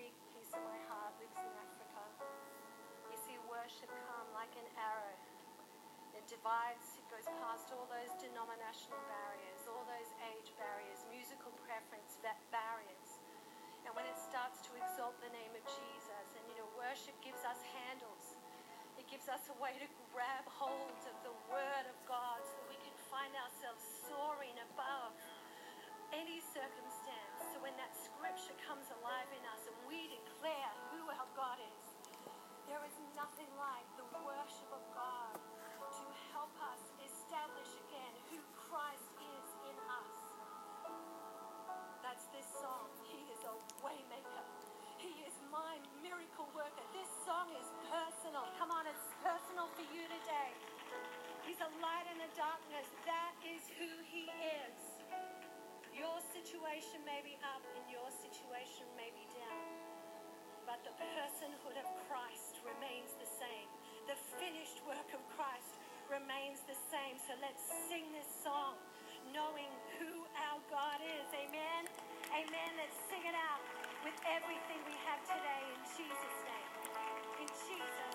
[0.00, 2.00] big piece of my heart lives in Africa.
[3.12, 5.12] You see worship come like an arrow.
[6.16, 12.16] It divides, it goes past all those denominational barriers, all those age barriers, musical preference
[12.48, 13.10] barriers.
[13.84, 17.44] And when it starts to exalt the name of Jesus, and you know, worship gives
[17.44, 18.40] us handles.
[18.96, 22.68] It gives us a way to grab hold of the Word of God so that
[22.72, 25.12] we can find ourselves soaring above
[26.16, 27.29] any circumstance.
[27.48, 31.84] So when that scripture comes alive in us and we declare who our God is,
[32.68, 39.08] there is nothing like the worship of God to help us establish again who Christ
[39.16, 40.14] is in us.
[42.04, 42.86] That's this song.
[43.08, 44.44] He is a waymaker.
[45.00, 46.84] He is my miracle worker.
[46.92, 48.44] This song is personal.
[48.60, 50.50] Come on, it's personal for you today.
[51.48, 52.86] He's a light in the darkness.
[53.08, 54.89] That is who he is.
[55.94, 59.66] Your situation may be up and your situation may be down.
[60.66, 63.68] But the personhood of Christ remains the same.
[64.06, 65.78] The finished work of Christ
[66.10, 67.18] remains the same.
[67.26, 68.78] So let's sing this song
[69.34, 71.26] knowing who our God is.
[71.34, 71.82] Amen.
[72.34, 72.70] Amen.
[72.78, 73.62] Let's sing it out
[74.06, 76.70] with everything we have today in Jesus' name.
[77.42, 78.09] In Jesus'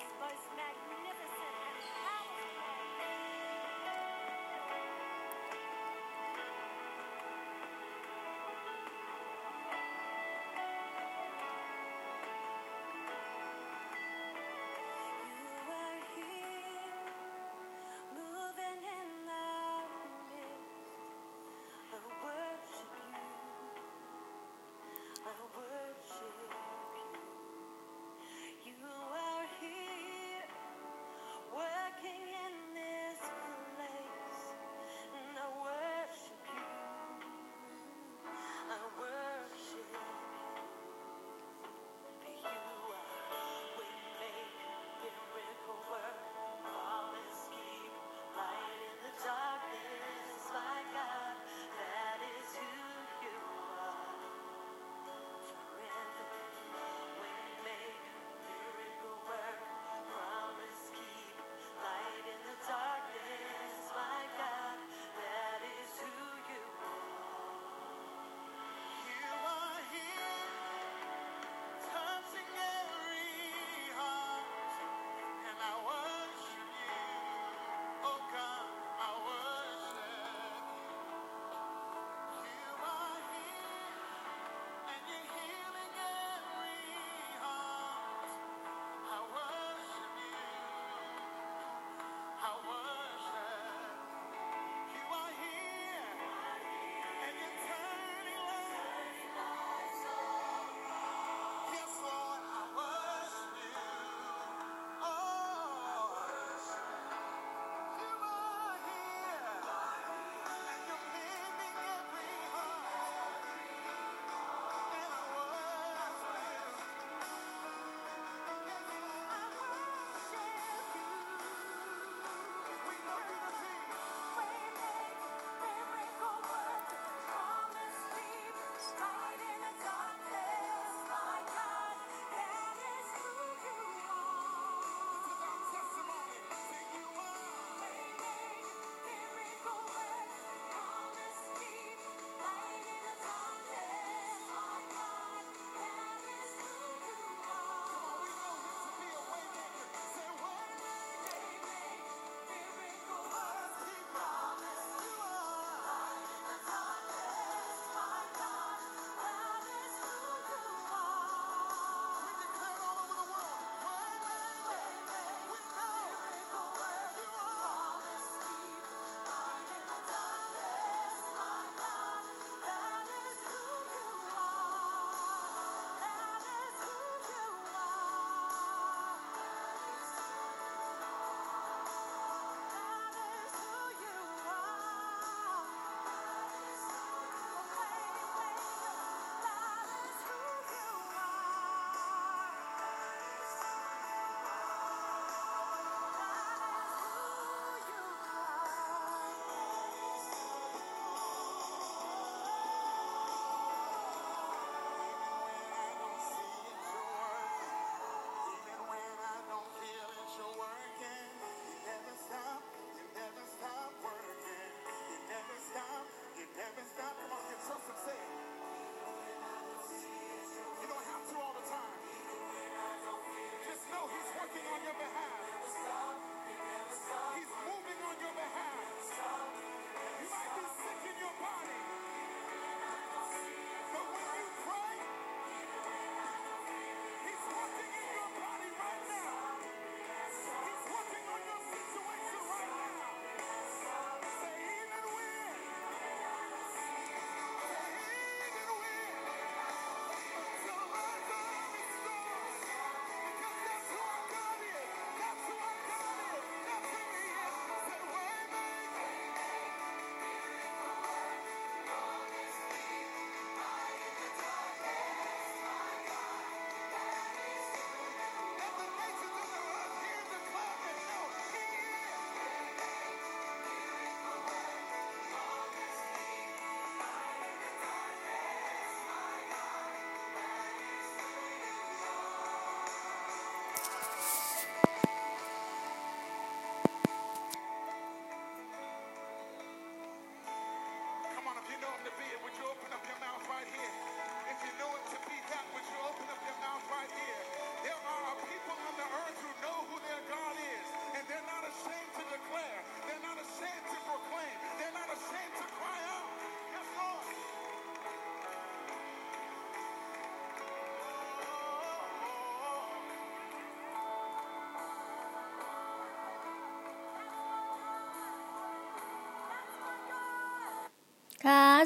[25.58, 25.85] I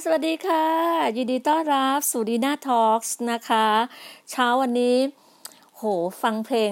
[0.04, 0.66] สวัสดีค่ะ
[1.18, 3.02] ยินดีต้อนรับสู่ดีน่า Talk
[3.32, 3.68] นะคะ
[4.32, 4.96] เช้าวันนี้
[5.78, 5.82] โห
[6.22, 6.72] ฟังเพลง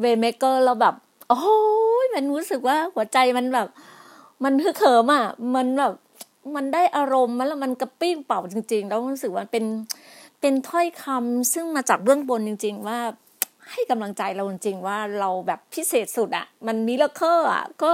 [0.00, 0.94] Way Maker เราแบบ
[1.28, 1.40] โอ้
[2.04, 3.68] ยมันรู้สึกว่าหัวใจมันแบบ
[4.44, 5.92] มันฮึกเหิมอะ มันแบบ
[6.54, 9.64] มันได้อารมณ์แล้วมันกระปรี้กระเปร่าจริง ๆ แล้วรู้สึกว่าเป็น
[10.40, 12.98] เป็นถ้อยคำซึ่งมาจากเบื้องบนจริง ๆ ว่า
[13.70, 17.92] ให้กำลังใจเราจริงๆว่าเราแบบพิเศษสุดอะมัน miracle อะก็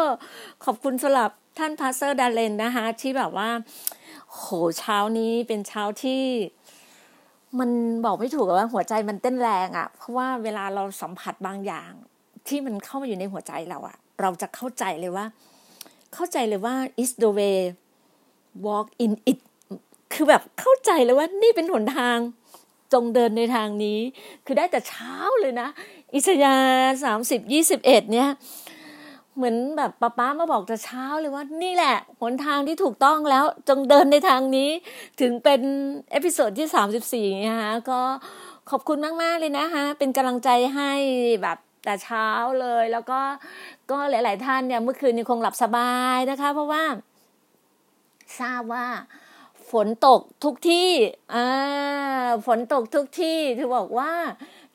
[0.64, 3.50] ขอบคุณสำหรับท่าน Pastor ดาเลนนะคะที่แบบว่า
[4.36, 4.46] โห
[4.78, 6.22] เช้านี้เป็นเช้าที่
[7.58, 7.70] มัน
[8.04, 11.92] บอกไม่ถูกว่าหัวใจมันเต้นแรงอะเพราะว่าเวลาเราสัมผัสบางอย่าง
[12.48, 15.26] ที่มันเข้ามาอยู่ในหัวใจเราอะ เราจะเข้าใจเลยว่า
[16.14, 17.58] เข้าใจเลยว่า is the way
[18.66, 19.38] walk in it
[20.12, 22.18] คือแบบเข้าใจเลยว่านี่เป็นหนทาง
[22.92, 23.98] จงเดินในทางนี้
[24.46, 25.68] คือได้แต่เช้าเลยนะ
[26.14, 26.54] อิสยาห์
[27.04, 28.28] สามสิบยี่สิบเอ็ดเนี่ย
[29.36, 34.70] เหมือนแบบป๊าป๊ามาบอกแต่เช้าเลยว่านี่แหละหนทางที่ถูกต้องแล้วจงเดินในทางนี้
[35.20, 35.60] ถึงเป็น
[36.10, 38.00] episode ที่สามสิบสี่นะคะก็
[38.70, 40.92] ขอบคุณมาก ๆ เลยนะคะเป็นกำลังใจให้
[41.42, 42.28] แบบแต่เช้า
[42.60, 43.20] เลย แล้วก็
[43.90, 46.84] ก็หลาย ๆ ท่านเนี่ยเมื่อคืนนี้คงหลับสบายนะคะ เพราะว่า
[48.40, 48.86] ทราบว่า
[49.70, 50.90] ฝนตกทุกที่
[51.34, 54.12] อ่าฝนตกทุกที่ถือบอกว่า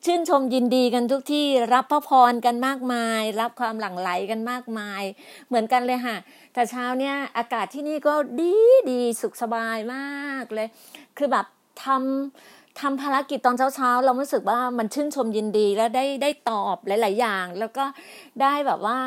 [0.04, 5.02] ชื่นชมยินดีกันทุกที่รับพระพรกันมากมาย รับความหลั่งไหลกันมากมาย
[5.48, 6.16] เหมือนกันเลยค่ะ
[6.54, 8.54] แต่เช้าเนี่ยอากาศที่นี่ก็ดี
[8.90, 10.68] ดีสุขสบายมากเลย
[11.16, 11.46] คือแบบ
[11.84, 17.84] ทำทำภารกิจตอนเช้าๆ เรารู้สึกว่ามันชื่นชมยินดีแล้วได้ได้ตอบหลาย ๆ อย่าง แล้วก็
[18.42, 18.98] ได้แบบว่า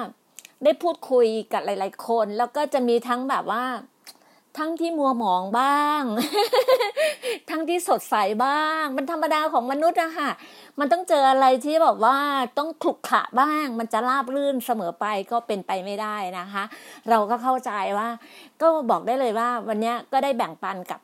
[0.64, 3.64] ได้พูดคุยกับหลาย ๆ คน แล้วก็จะมีทั้งแบบว่า
[4.58, 6.04] ทั้งที่มัวหมองบ้าง
[7.50, 8.16] ทั้งที่สดใส
[8.46, 10.30] บ้าง มันธรรมดาของมนุษย์อะค่ะ
[10.80, 12.18] มันต้องเจออะไรที่แบบว่า
[12.58, 16.64] ต้องขลุกขะบ้าง มันจะราบรื่นเสมอไปก็เป็นไปไม่ได้นะคะ
[17.10, 18.08] เราก็เข้าใจว่า
[18.62, 21.00] ก็บอกได้เลยว่า วันนี้ก็ได้แบ่งปันกับ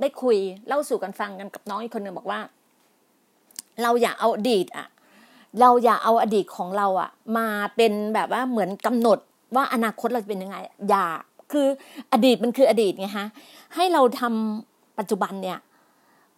[0.00, 0.36] ได้คุย
[0.66, 2.40] เล่าสู่กันฟังกันกับน้องอีกคนหนึ่งบอกว่า
[3.82, 4.86] เราอย่าเอาอดีตอะ
[5.60, 9.18] เราอย่าเอาอดีตของเราอะมาเป็นแบบว่าเหมือนกำหนด
[9.56, 10.56] ว่าอนาคตเราจะเป็นยังไง
[10.90, 11.06] อย่า
[11.54, 11.68] คือ
[12.12, 13.28] อดีตมันคืออดีตไงฮะ
[13.74, 15.58] ให้เราทำปัจจุบันเนี่ย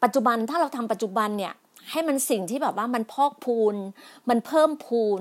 [0.03, 1.53] ปัจจุบันถ้าเราทำปัจจุบันเนี่ย
[1.91, 3.75] ให้มันสิ่งที่แบบว่ามันพอกพูน
[4.29, 5.21] มันเพิ่มพูน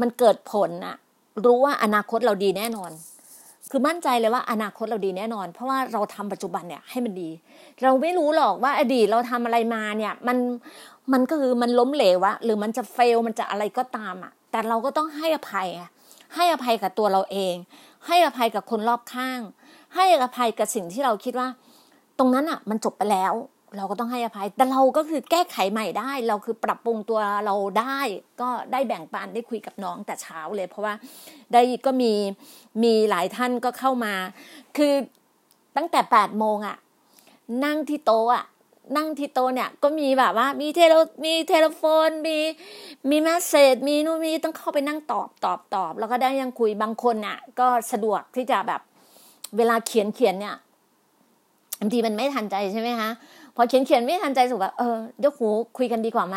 [0.00, 0.96] มันเกิดผลอะ
[1.44, 2.90] รู้ว่าอนาคตเราดีแน่นอน
[3.70, 7.30] คือมั่นใจเลยว่าอนาคตเราดีแน่นอน เพราะว่าเราทำปัจจุบันเนี่ยให้มันดี
[7.82, 10.38] เราไม่รู้หรอกว่าอดีตเราทำอะไรมาเนี่ย มัน
[11.12, 15.68] มันก็คือมันล้มเหลวอะหรือมันจะเฟลมันจะอะไรก็ตามอะแต่เราก็ต้องให้อภัย
[16.34, 17.54] ให้อภัยกับตัวเราเอง
[18.06, 19.40] ให้อภัยกับคนรอบข้าง
[19.94, 21.48] ให้อภัยกับสิ่งที่เราคิดว่า
[22.18, 23.34] ตรงนั้นอะ มันจบไปแล้ว
[23.76, 27.98] เราก็ต้องให้อภัย แต่เราก็คือแก้ไขใหม่ได้ เราคือปรับปรุงตัวเราได้
[28.40, 30.94] ก็ได้แบ่งปันได้คุยกับน้องแต่เช้าเลย เพราะว่า
[31.52, 32.12] ได้ก็มี
[32.82, 34.14] มีหลายท่านก็เข้ามา
[34.76, 34.92] คือ
[35.76, 36.76] ตั้งแต่แปดโมงอะ
[37.64, 38.44] นั่งที่โต๊ะอะ
[38.96, 42.38] นั่งที่โต๊ะเนี่ยก็มีแบบว่ามีเทเลมีเทเลโฟนมี
[43.10, 48.80] มีแมสเซจมีนู่นมีต้องเข้าไปนั่งตอบตอบตอบ แล้วก็ได้ยังคุยบางคนน่ะ ก็สะดวกที่จะแบบ
[49.56, 50.56] เวลาเขียนเขียนเนี่ย
[51.80, 53.10] บางทีมันไม่ทันใจใช่ไหมคะ
[53.56, 55.48] พอเขียนเขียนไม่ทันใจสุดแบบเออเดี๋ยวหู
[55.78, 56.36] คุยกันดีกว่าไหม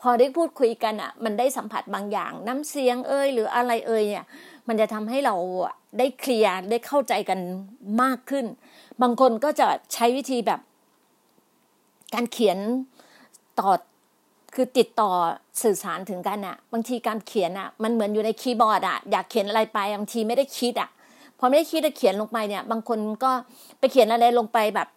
[0.00, 4.24] พอได้พูดคุยกันอะ มันได้สัมผัสบางอย่างน้ำเสียงเอ่ยหรืออะไรเอ่ยเนี่ย
[4.68, 5.34] มันจะทำให้เรา
[5.98, 7.38] ได้เคลียร์ได้เข้าใจกัน
[8.02, 8.46] มากขึ้น
[9.02, 10.60] บางคนก็จะใช้วิธีแบบ
[12.14, 12.58] การเขียน
[13.60, 13.70] ต่อ
[14.54, 15.10] คือติดต่อ
[15.62, 20.88] สื่อสารถึงกันอะบางทีการเขียนอะมันเหมือนอยู่ในคีย์บอร์ดอะอยากเขียนอะไรไปบางทีไม่ได้คิดอะ
[21.38, 23.30] พอไม่ได้คิดจะเขียนลงไปเนี่ย บางคนก็
[23.78, 24.88] ไปเขียนอะไรลงไปแบบ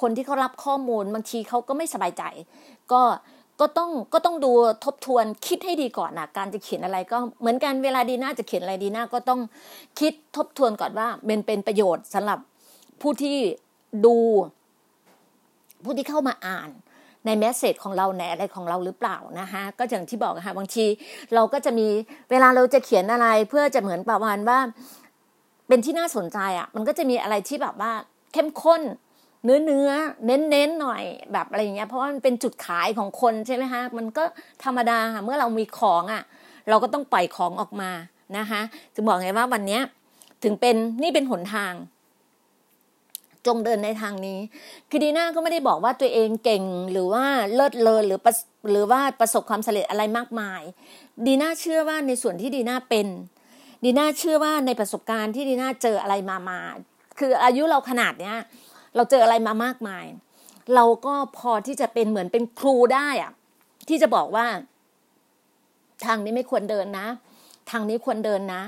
[0.00, 2.22] คนที่เขารับข้อมูลบางทีเขาก็ไม่สบายใจ
[2.92, 3.02] ก็
[3.60, 4.52] ก็ต้องก็ต้องดู
[4.84, 9.40] ทบทวนคิดให้ดีก่อนนะการจะเขียนอะไรก็เหมือนกันเวลาดีน้าจะเขียนอะไรดีน้าก็ต้อง
[10.00, 12.38] คิดทบทวนก่อนว่าเป็นเป็นประโยชน์สำหรับ
[13.00, 13.36] ผู้ที่
[14.06, 14.16] ดู
[15.84, 16.70] ผู้ที่เข้ามาอ่าน
[17.26, 20.84] ในแมสเซจของเราในอะไรของเราหรือเปล่านะคะก็อย่างที่บอกค่ะบางที
[21.34, 21.88] เราก็จะมี
[22.30, 24.58] เวลาเราจะเขียนอะไรเพื่อจะเหมือนประมาณว่า
[25.68, 27.92] เป็นที่น่าสนใจอะ่ะ มันก็จะมีอะไรที่แบบว่า
[28.32, 28.82] เข้มข้น
[29.44, 29.90] เนื้อเนื้อ
[30.26, 34.24] เน้นเน้นหน่อยแบบอะไรอย่างเงี้ยเพราะว่ามันเป็นจุดขายของคนใช่ไหมคะมันก็
[34.64, 36.22] ธรรมดาค่ะเมื่อเรามีของอะ่ะ
[36.68, 37.90] เราก็ต้องปล่อยของออกมา
[38.38, 38.60] นะคะ
[38.94, 39.82] จะบอกไงว่าวันเนี้ย
[40.44, 41.72] ถึงเป็นนี่เป็นหนทาง
[43.46, 44.38] จงเดินในทางนี้
[44.90, 48.20] คือดีน่าก็ไม่ได้บอกว่าตัวเองเก่งหรือว่าเลิศเลอหรือ
[48.70, 50.62] หรือว่าประสบความสำเร็จอะไรมากมาย
[51.26, 53.06] ดีน่าเชื่อว่าในส่วนที่ดีน่าเป็น
[53.84, 56.60] ดีน่าเชื่อว่าในประสบการณ์ที่ดีน่าเจออะไรมามา
[57.18, 58.36] คืออายุเราขนาดเนี้ย
[58.96, 60.04] เราเจออะไรมามากมาย
[60.74, 63.32] เราก็พอที่จะเป็นเหมือนเป็นครูได้อะ
[63.88, 64.46] ที่จะบอกว่า
[66.04, 67.06] ทางนี้ไม่ควรเดินนะ
[67.70, 68.62] ทางนี้ควรเดินนะ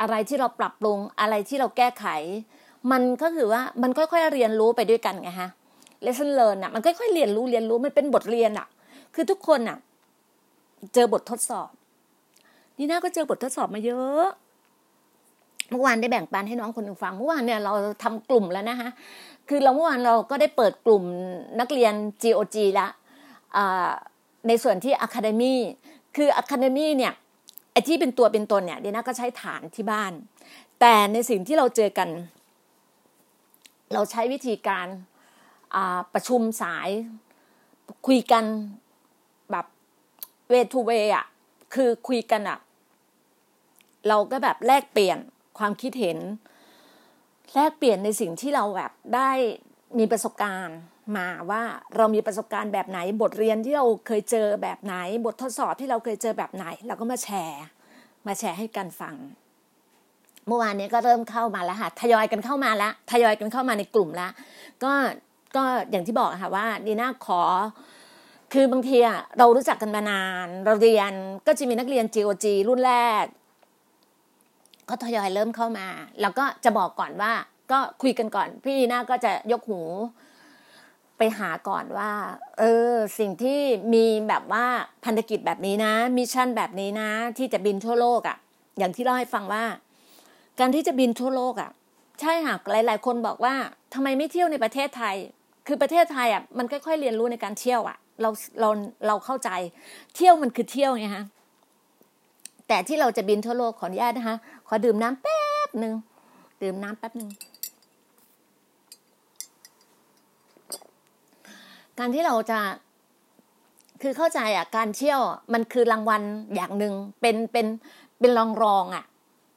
[0.00, 2.06] อะไรที่เราปรับปรุงอะไรที่เราแก้ไข
[2.90, 5.50] มันก็คือว่ามันค่อยๆเรียนรู้ไปด้วยกันไงฮะ
[6.04, 8.66] lesson learn อะมันค่อยๆเรียนรู้เรียนรู้มันเป็นบทเรียนอะ
[9.14, 9.78] คือทุกคนอะ
[10.94, 11.70] เจอบททดสอบ
[12.78, 14.26] นี่น่าก็เจอบททดสอบมาเยอะ
[15.70, 17.72] เมื่อวานได้แบ่งปันให้น้องคนหนึ่งฟังเมื่อวานเนี่ยเรา
[18.02, 18.88] ทำกลุ่มแล้วนะคะ
[19.48, 21.02] คือเราเมื่อวานเราก็ได้เปิดกลุ่ม
[21.60, 22.86] นักเรียน GOG ละ
[24.48, 25.54] ในส่วนที่ Academy
[26.16, 27.12] คือ Academy เนี่ย
[27.72, 30.12] ไอที่เป็นตัวเป็นตนเนี่ยเดียน่าก็ใช้ฐานที่บ้าน
[30.80, 32.08] แต่ในสิ่งที่เราเจอกัน
[33.92, 34.86] เราใช้วิธีการ
[36.14, 36.88] ประชุมสาย
[38.06, 38.44] คุยกัน
[39.50, 39.66] แบบ
[40.48, 41.26] เวทูเวอะ
[41.74, 42.58] คือคุยกันอะ
[44.08, 45.18] เราก็แบบแลกเปลี่ยน
[45.58, 46.18] ความคิดเห็น
[47.54, 49.30] แลกเปลี่ยนในสิ่งที่เราแบบได้
[49.98, 50.78] มีประสบการณ์
[51.16, 51.62] มาว่า
[51.96, 54.94] เรามีประสบการณ์แบบไหน บทเรียนที่เราเคยเจอแบบไหน
[55.24, 57.62] บททดสอบที่เราเคยเจอแบบไหน เราก็มาแชร์
[58.26, 59.16] มาแชร์ให้กันฟัง
[60.46, 64.32] เมื่อวานนี้ก็เริ่มเข้ามาแล้วค่ะทยอยกันเข้ามาแล้วทยอยกันเข้ามาในกลุ่มแล้ว
[64.84, 64.92] ก็
[65.56, 67.42] ก็อย่างที่บอกค่ะว่าดีน่าขอ
[68.52, 71.12] คือบางทีอะเรารู้จักกันมานาน เราเรียน
[71.46, 73.24] ก็จะมีนักเรียน GOG รุ่นแรก
[74.88, 75.86] ก็ทยอยเริ่มเข้ามา
[76.20, 77.32] แล้วก็จะบอกก่อนว่า
[77.72, 79.80] ก็คุยกันก่อน พี่ดีน่าก็จะยกหู
[81.18, 82.12] ไปหาก่อนว่า
[82.58, 83.60] เออ สิ่งที่
[83.94, 84.66] มีแบบว่า
[85.04, 88.36] พันธกิจแบบนี้นะ มิชชั่นแบบนี้นะ ที่จะบินทั่วโลกอะ่ะ
[88.78, 89.64] อย่างที่เล่าให้ฟังว่า
[90.60, 91.70] การที่จะบินทั่วโลกอะ่ะ
[92.20, 93.54] ใช่ค่ะหลาย ๆ คนบอกว่า
[93.94, 95.16] ทำไมไม่เที่ยวในประเทศไทย
[95.66, 98.30] คือประเทศไทยอะมันค่อย ๆ เรียนรู้ในการเที่ยวอะ เรา
[98.60, 98.68] เรา
[99.06, 99.50] เราเข้าใจ
[100.16, 101.24] เที่ยวมันคือเที่ยวไงฮะ
[102.68, 104.36] แต่ที่เราจะบินทั่วโลกขออนุญาตนะคะ
[104.68, 105.94] ขอดื่มน้ำแป๊บหนึ่ง
[106.62, 107.30] ดื่มน้ำแป๊บหนึ่ง
[111.98, 112.58] การที่เราจะ
[114.02, 115.20] คือเข้าใจอะการเที่ยว
[115.52, 116.22] มันคือรางวัล
[116.54, 117.66] อย่างหนึ่งเป็นเป็น
[118.18, 119.04] เป็นรองรองอะ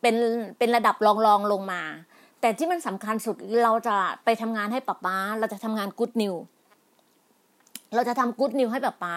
[0.02, 0.16] เป็น
[0.58, 1.82] เป็นระดับรองรองลงมา
[2.42, 6.36] แต่ที่มันสำคัญสุดเราจะไปทำงานให้ป๊าป๊าเราจะทำงานกู๊ดนิว
[7.96, 9.16] เราจะทำกู๊ดนิวให้ป๊าป๊า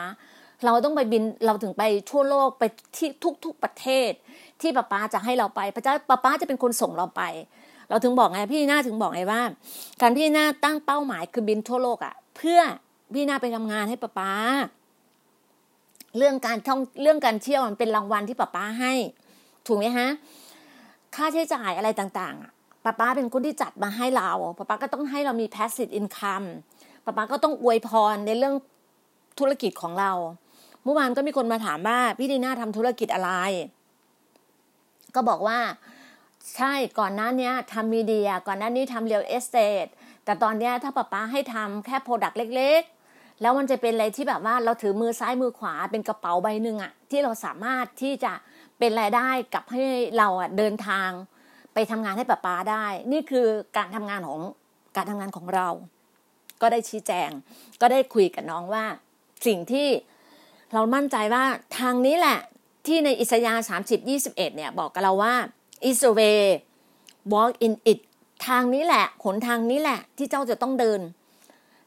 [0.64, 2.64] เราต้องไปบินเราถึงไปทั่วโลกไป
[2.96, 3.08] ที่
[3.44, 4.10] ทุก ๆประเทศ
[4.60, 7.22] ที่ป๊าป๊าจะให้เราไปพระเจ้าป๊าป๊าจะเป็นคนส่งเราไป
[7.88, 9.42] เราถึงบอกไงพี่หน้าถึงบอกไงว่า
[10.00, 12.60] การพี่หน้าตั้งเป้าหมายคือบินทั่วโลกอะ เพื่อ
[13.14, 14.32] พี่นาไปทำงานให้ป้าป้า
[16.16, 18.92] เรื่องการท่องเรื่องการเที่ยวมันเป็นรางวัลที่ป้าป้าให้
[19.66, 20.08] ถูกไหมฮะ
[21.18, 26.46] ค่าใช้จ่ายอะไรต่างๆป้าป้าเป็นคนที่จัดมาให้เราป้าป้าก็ต้องให้เรามี passive income
[27.04, 28.54] ป้าป้าก็ต้องอวยพรในเรื่อง
[29.38, 30.12] ธุรกิจของเรา
[30.84, 33.30] เมื่อวานก็มีคนมาถามว่าพี่ดีน่าทำธุรกิจอะไร
[35.14, 35.58] ก็บอกว่า
[36.56, 39.86] ใช่ก่อนหน้านี้ทำ media ก่อนหน้านี้ทำ real estate
[40.24, 48.32] แต่ตอนนี้ถ้าป้าป้าให้ทำแค่ product เล็กๆ แล้วมันจะเป็นอะไรที่แบบว่าเราถือมือซ้ายมือขวาเป็นกระเป๋าใบหนึ่งอะที่เราสามารถที่จะ
[48.78, 49.82] เป็นรายได้กับให้
[50.18, 51.10] เราอะเดินทาง
[51.74, 54.40] ไปทำงานให้ป้าป้าได้ นี่คือการทำงานของ
[54.96, 55.68] การทำงานของเรา
[56.60, 57.30] ก็ได้ชี้แจง
[57.80, 58.84] ก็ได้คุยกับน้องว่า
[59.46, 59.88] สิ่งที่
[60.72, 61.44] เรามั่นใจว่า
[61.78, 62.38] ทางนี้แหละ
[62.86, 65.34] ที่ในอิสยาห์สามสิบยี่สิบเอ็ดเนี่ยบอกกับเราว่า
[65.88, 66.40] is a way
[67.32, 67.98] walk in it
[68.46, 71.00] ทางนี้แหละหนทางนี้แหละ ที่เจ้าจะต้องเดิน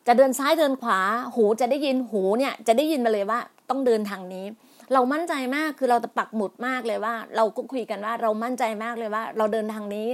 [0.07, 0.99] จะเดินซ้ายเดินขวา
[1.35, 4.45] หูจะได้ยินหูเนี่ย จะได้ยินมาเลยว่า ต้องเดินทางนี้
[4.93, 10.09] เรามั่นใจมากคือเราจะปักหมุดมากเลยว่า เราก็คุยกันว่า เรามั่นใจมากเลยว่า เราเดินทางนี้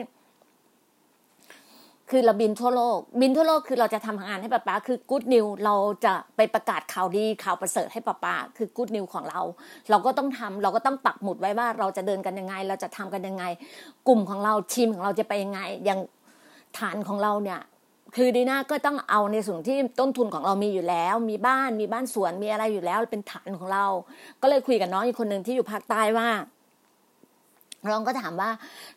[2.12, 9.42] คือเราบินทั่วโลก บินทั่วโลกคือเราจะทำงานให้ป้าป้าคือกู๊ดนิวเราจะไปประกาศข่าวดีข่าวประเสริฐให้ป้าป้าคือกู๊ดนิวของเรา
[9.90, 13.44] เราก็ต้องทำเราก็ต้องปักหมุดไว้ว่า เราจะเดินกันยังไง เราจะทำกันยังไง
[14.08, 16.00] กลุ่มของเราทีมของเราจะไปยังไงอย่าง
[16.78, 17.60] ฐานของเราเนี่ย
[18.16, 23.86] คือดีน่าก็ต้องเอาในส่วนที่ต้นทุนของเรามีอยู่แล้ว มีบ้านมีบ้านสวนมีอะไรอยู่แล้วเป็นฐานของเรา
[24.42, 26.30] ก็เลยคุยกับน้องอีกคนหนึ่งที่อยู่ภาคใต้ว่า
[27.90, 28.50] น้องก็ถามว่า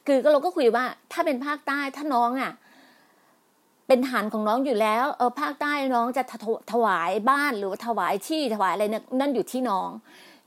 [0.07, 2.53] คือก็เราก็คุยว่า ถ้าเป็นภาคใต้ถ้าน้องอะ
[3.89, 6.23] เป็นฐานของน้องอยู่แล้วเออภาคใต้น้องจะ
[6.73, 9.89] ถวายบ้านหรือถวายที่ถวายอะไรเนี่ยนั่นอยู่ที่น้อง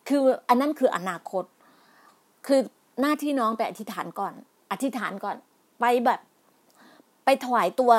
[0.09, 1.43] คืออันนั้นคืออนาคต
[2.47, 2.59] คือ
[3.01, 4.33] หน้าที่น้องไปอธิษฐานก่อน
[4.71, 5.35] อธิษฐานก่อน
[5.79, 6.19] ไปแบบ
[7.25, 7.91] ไปถวายตัว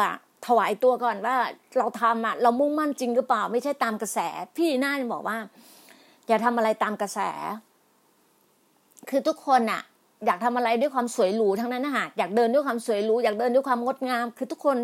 [0.47, 1.37] ถวายตัวก่อนว่า
[1.79, 4.19] เราทำอะเรามุ่งมั่นจริงหรือเปล่า ไม่ใช่ตามกระแส
[4.57, 5.39] พี่น่าจะบอกว่า
[6.29, 7.19] อย่าทำอะไรตามกระแส
[9.09, 9.83] คือทุกคนอะ
[10.27, 14.77] อยากทำอะไรด้วยความสวยหรูทั้งนั้นนะฮะอยากเดินด้วยความสวยหรูอยากเดินด้วยความงดงาม คือทุกคน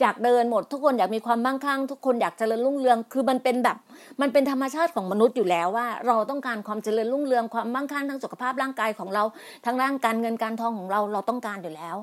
[0.00, 3.76] อยากเดินหมด ทุกคนอยากมีความมั่งคั่ง ทุกคนอยากเจริญรุ่งเรือง คือมันเป็นแบบ
[4.20, 9.22] มันเป็นธรรมชาติของมนุษย์อยู่แล้วว่า เราต้องการความเจริญรุ่งเรืองความมั่งคั่งทั้งสุขภาพร่างกายของเรา
[9.64, 11.96] ทั้งร่างการเงินการทองของเราเราต้องการอยู่แล้ว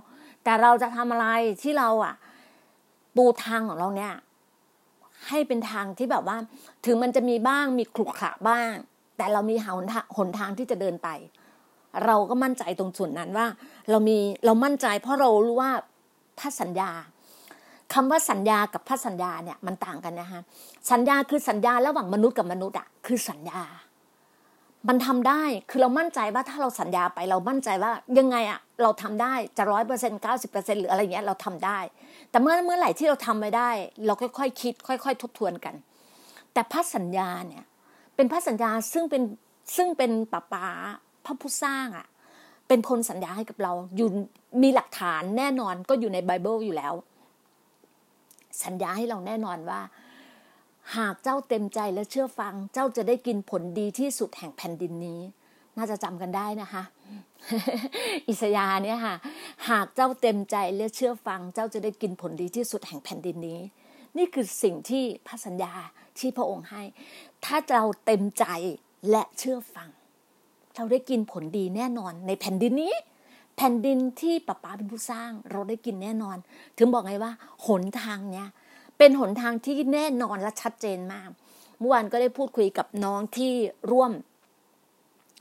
[0.44, 1.28] แต่เราจะทำอะไร
[1.64, 2.16] ที่เราอะ
[3.16, 4.14] ปูทางของเราเนี่ย
[5.28, 6.38] ให้เป็นทางที่แบบว่า
[6.86, 8.72] ถึงมันจะมีบ้างมีขรุขระบ้าง
[9.18, 11.10] แต่เรามีหนทางหนทางที่จะเดินไป
[12.06, 13.48] เราก็มั่นใจตรงส่วนนั้นว่า
[13.90, 15.72] เรามีเรามั่นใจ เพราะเรารู้ว่า
[16.40, 16.90] ถ้าสัญญา
[17.94, 20.42] คำว่าสัญญากับพันสัญญาเนี่ยมันต่างกันนะคะ
[20.92, 23.62] สัญญาคือสัญญาระหว่างมนุษย์กับมนุษย์อะคือสัญญา
[24.89, 31.80] มันทำได้คือเรามั่นใจว่าถ้าเราสัญญาไปเรามั่นใจว่ายังไงอะเราทำได้จะร้อยเปอร์เซ็นต์เก้าสิบเปอร์เซ็นต์หรืออะไรเงี้ยเราทำได้
[32.30, 33.70] แต่เมื่อเมื่อไหร่ที่เราทำไม่ได้
[34.06, 35.75] เราค่อยๆคคิด ค่อย ๆ ทบทวนกัน
[36.53, 37.66] แต่พันสัญญาเนี่ย
[38.16, 39.24] เป็นพันสัญญาซึ่งเป็น
[39.75, 40.66] ซึ่งเป็นป้าป๋า
[41.25, 42.07] พระผู้สร้างอะ
[42.68, 44.10] เป็นคนสัญญาให้กับเราอยู่
[44.64, 46.94] มีหลักฐานแน่นอนก็อยู่ในไบเบิลอยู่แล้ว
[48.64, 49.79] สัญญาให้เราแน่นอนว่า
[50.98, 55.22] หากเจ้าเต็มใจและเชื่อฟัง เจ้าจะได้กินผลดีที่สุดแห่งแผ่นดินนี้
[55.78, 56.84] น่าจะจำกันได้นะคะ
[58.28, 59.16] อิสยาเนี่ยค่ะ
[59.70, 63.60] หากเจ้าเต็มใจและเชื่อฟัง เจ้าจะได้กินผลดีที่สุดแห่งแผ่นดินนี้
[64.18, 65.74] นี่คือสิ่งที่พระสัญญา
[66.20, 66.82] ที่พระองค์ให้
[67.46, 68.46] ถ้าเราเต็มใจ
[69.10, 69.90] และเชื่อฟัง
[70.76, 72.94] เราได้กินผลดีแน่นอนในแผ่นดินนี้
[73.58, 76.38] แผ่นดินที่ป้าป้าเป็นผู้สร้าง เราได้กินแน่นอน
[76.78, 77.32] ถึงบอกไงว่า
[77.66, 78.50] หนทางเนี้ย
[78.98, 81.29] เป็นหนทางที่แน่นอนและชัดเจนมาก
[81.79, 83.51] เมื่อวานก็ได้พูดคุยกับน้องที่
[83.92, 84.12] ร่วม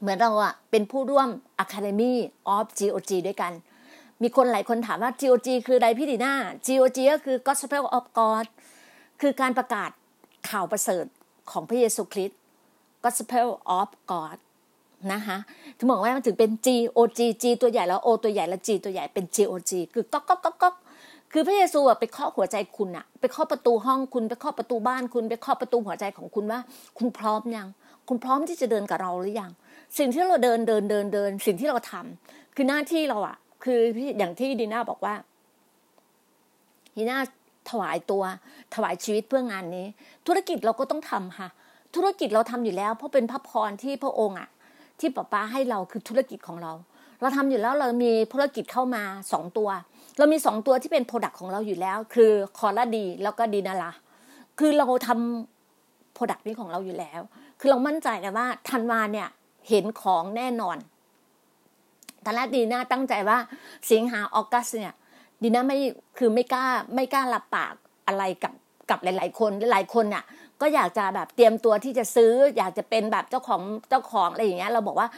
[0.00, 1.28] เหมือนเราอะเป็นผู้ร่วม
[1.64, 2.14] Academy
[2.54, 3.52] of GOG ด้วยกัน
[4.22, 6.34] มีคนหลายคนถามว่า GOG คืออะไรพี่ดีน่า
[6.66, 8.46] GOG ก็คือ Gospel of God
[9.20, 9.90] คือการประกาศ
[10.48, 11.04] ข่าวประเสริฐ
[11.50, 12.38] ของพระเยซูคริสต์
[13.04, 14.36] Gospel of God
[15.12, 15.38] นะคะ
[15.76, 20.74] ถึงบอกว่ามันถึงเป็น G O G G ตัวใหญ่แล้ว O ตัวใหญ่แล้ว G ตัวใหญ่เป็น G O G คือก๊อกก๊อกก๊อกก๊อก
[21.36, 26.60] คือพระเยซูอะไปเคาะหัวใจคุณอะไปเคาะประตูห้องคุณไปเคาะประตูบ้านคุณไปเคาะประตูหัวใจของคุณว่า
[26.98, 27.68] คุณพร้อมยัง
[28.08, 29.50] คุณพร้อมที่จะเดินกับเราหรือยัง
[29.98, 33.78] สิ่งที่เราเดินเดินเดินเดิน สิ่งที่เราทำคือหน้าที่เราอะคือ
[34.18, 35.14] อย่างที่ดีน่าบอกว่า
[36.96, 37.18] ดีน่า
[37.70, 38.22] ถวายตัว
[38.74, 39.86] ถวายชีวิตเพื่องานนี้
[40.26, 41.48] ธุรกิจเราก็ต้องทำค่ะ
[41.94, 44.48] ธุรกิจเราทำอยู่แล้ว เพราะเป็นพระพรที่พระองค์อะ
[45.00, 46.72] ที่ป้าป้าให้เราคือธุรกิจของเรา
[47.20, 49.68] เราทำอยู่แล้วเรามีธุรกิจเข้ามาสองตัว
[50.18, 53.90] เรามีสองตัวที่เป็นโปรดักของเราอยู่แล้ว คือคอร์ดีแล้วก็ดีนารา
[54.58, 57.20] คือเราทำโปรดักนี้ของเราอยู่แล้ว
[57.60, 59.28] คือเรามั่นใจเลยว่าทันวาเนี่ย
[59.68, 60.76] เห็นของแน่นอน
[62.24, 63.38] ตอนแรกดีน่าตั้งใจว่า
[63.90, 64.94] สิงหาออกัสเนี่ย
[65.42, 65.78] ดีน่าไม่
[66.18, 67.74] คือไม่กล้าไม่กล้ารับปาก
[68.06, 68.52] อะไรกับ
[68.90, 70.24] กับหลาย ๆ คนหลายคนเนี่ย
[70.60, 75.08] ก็อยากจะแบบเตรียมตัวที่จะซื้อ อยากจะเป็นแบบเจ้าของเจ้าของอะไรอย่างเงี้ย เราบอกว่า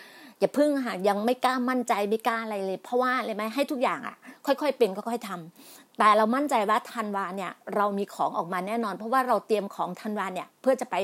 [0.40, 10.94] อย่าพึ่งค่ะยังไม่กล้ามั่นใจไม่กล้าอะไรเลย เพราะว่าอะไรไหมให้ทุกอย่างอะ ค่อยๆเป็นค่อยๆทำแต่เรามั่นใจว่าธันวาเนี่ยเรามีของออกมาแน่นอน เพราะว่าเราเตรียมของธันวาเนี่ยเพื่อจะไป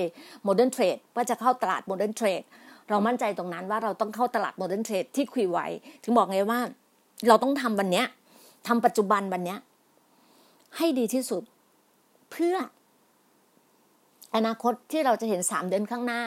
[0.45, 2.43] modern trade เพื่อจะเข้าตลาด modern trade
[2.91, 5.67] เรามั่นใจตรงนั้นว่าเราต้องเข้าตลาด modern trade ที่คุยไว้
[6.05, 6.61] ถึงบอกไงว่า
[7.29, 8.07] เราต้องทำวันเนี้ย
[8.67, 9.59] ทำปัจจุบันวันเนี้ย
[10.77, 11.43] ให้ดีที่สุด
[12.33, 12.57] เพื่อ
[14.37, 16.23] อนาคตที่เราจะเห็นสามเดือนข้างหน้า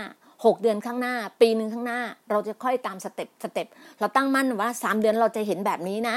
[0.45, 1.99] หกเดือนข้างหน้า ปีหนึ่งข้างหน้า
[2.31, 3.67] เราจะค่อยตาม step step
[3.99, 6.15] เราตั้งมั่นว่าสามเดือนเราจะเห็นแบบนี้นะ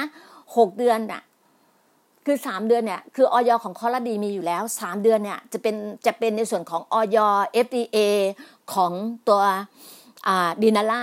[0.56, 1.22] หกเดือนอะ
[2.26, 5.74] คือสามเดือนเนี่ยคือออยของคอร์ดีมีอยู่แล้วสามเดือนเนี่ยจะเป็น
[6.06, 7.18] จะเป็นในส่วนของออย
[7.66, 7.98] FDA
[8.72, 8.92] ของ
[9.28, 9.42] ตัว
[10.62, 11.02] ดีนาล่า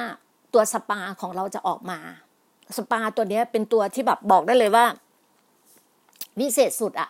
[0.54, 2.00] ตัวสปาของเราจะออกมา
[2.78, 4.86] สปาตัวนี้เป็นตัวที่แบบบอกได้เลยว่า
[6.40, 7.10] วิเศษสุดอะ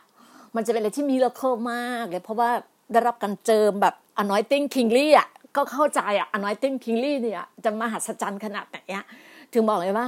[0.56, 2.50] มันจะเป็นอะไรที่ miracle มากเลยเพราะว่า
[2.92, 9.06] ได้รับการเจิมแบบ anointing kingly อะ ก็เข้าใจอะ anointing kingly เนี่ยจะมหัศจรรย์ขนาดไหนอะ
[9.54, 10.08] ถึงบอกเลยว่า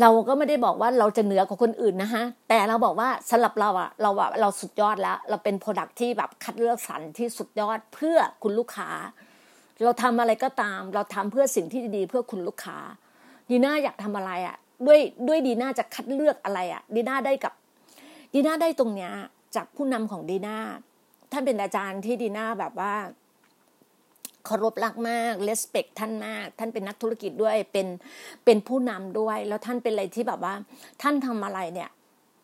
[0.00, 8.90] เราก็ไม่ได้บอกว่าเราจะเหนือกว่าคนอื่นนะฮะ แต่เราบอกว่าสำหรับเราอะเราแบบเราสุดยอดแล้ว เราเป็น product ที่แบบคัดเลือกสรรที่สุดยอดเพื่อคุณลูกค้า
[9.82, 12.78] เราทำอะไรก็ตาม เราทำเพื่อสิ่งที่ดีเพื่อคุณลูกค้า
[13.50, 17.52] ดีน่าอยากทำอะไรอะด้วยด้วยดีน่าจะคัดเลือกอะไรอะดีน่าได้กับ
[18.34, 19.12] ดีน่าได้ตรงเนี้ย
[19.56, 20.58] จากผู้นำของดีน่า
[21.32, 22.92] ท่านเป็นอาจารย์ที่ดีน่าแบบว่า
[24.46, 27.86] เคารพรักมากเลสเปกท่านมาก ท่านเป็นนักธุรกิจด้วยเป็น
[28.44, 30.54] เป็นผู้นำด้วย แล้วท่านเป็นอะไรที่แบบว่า
[31.02, 31.90] ท่านทำอะไรเนี่ย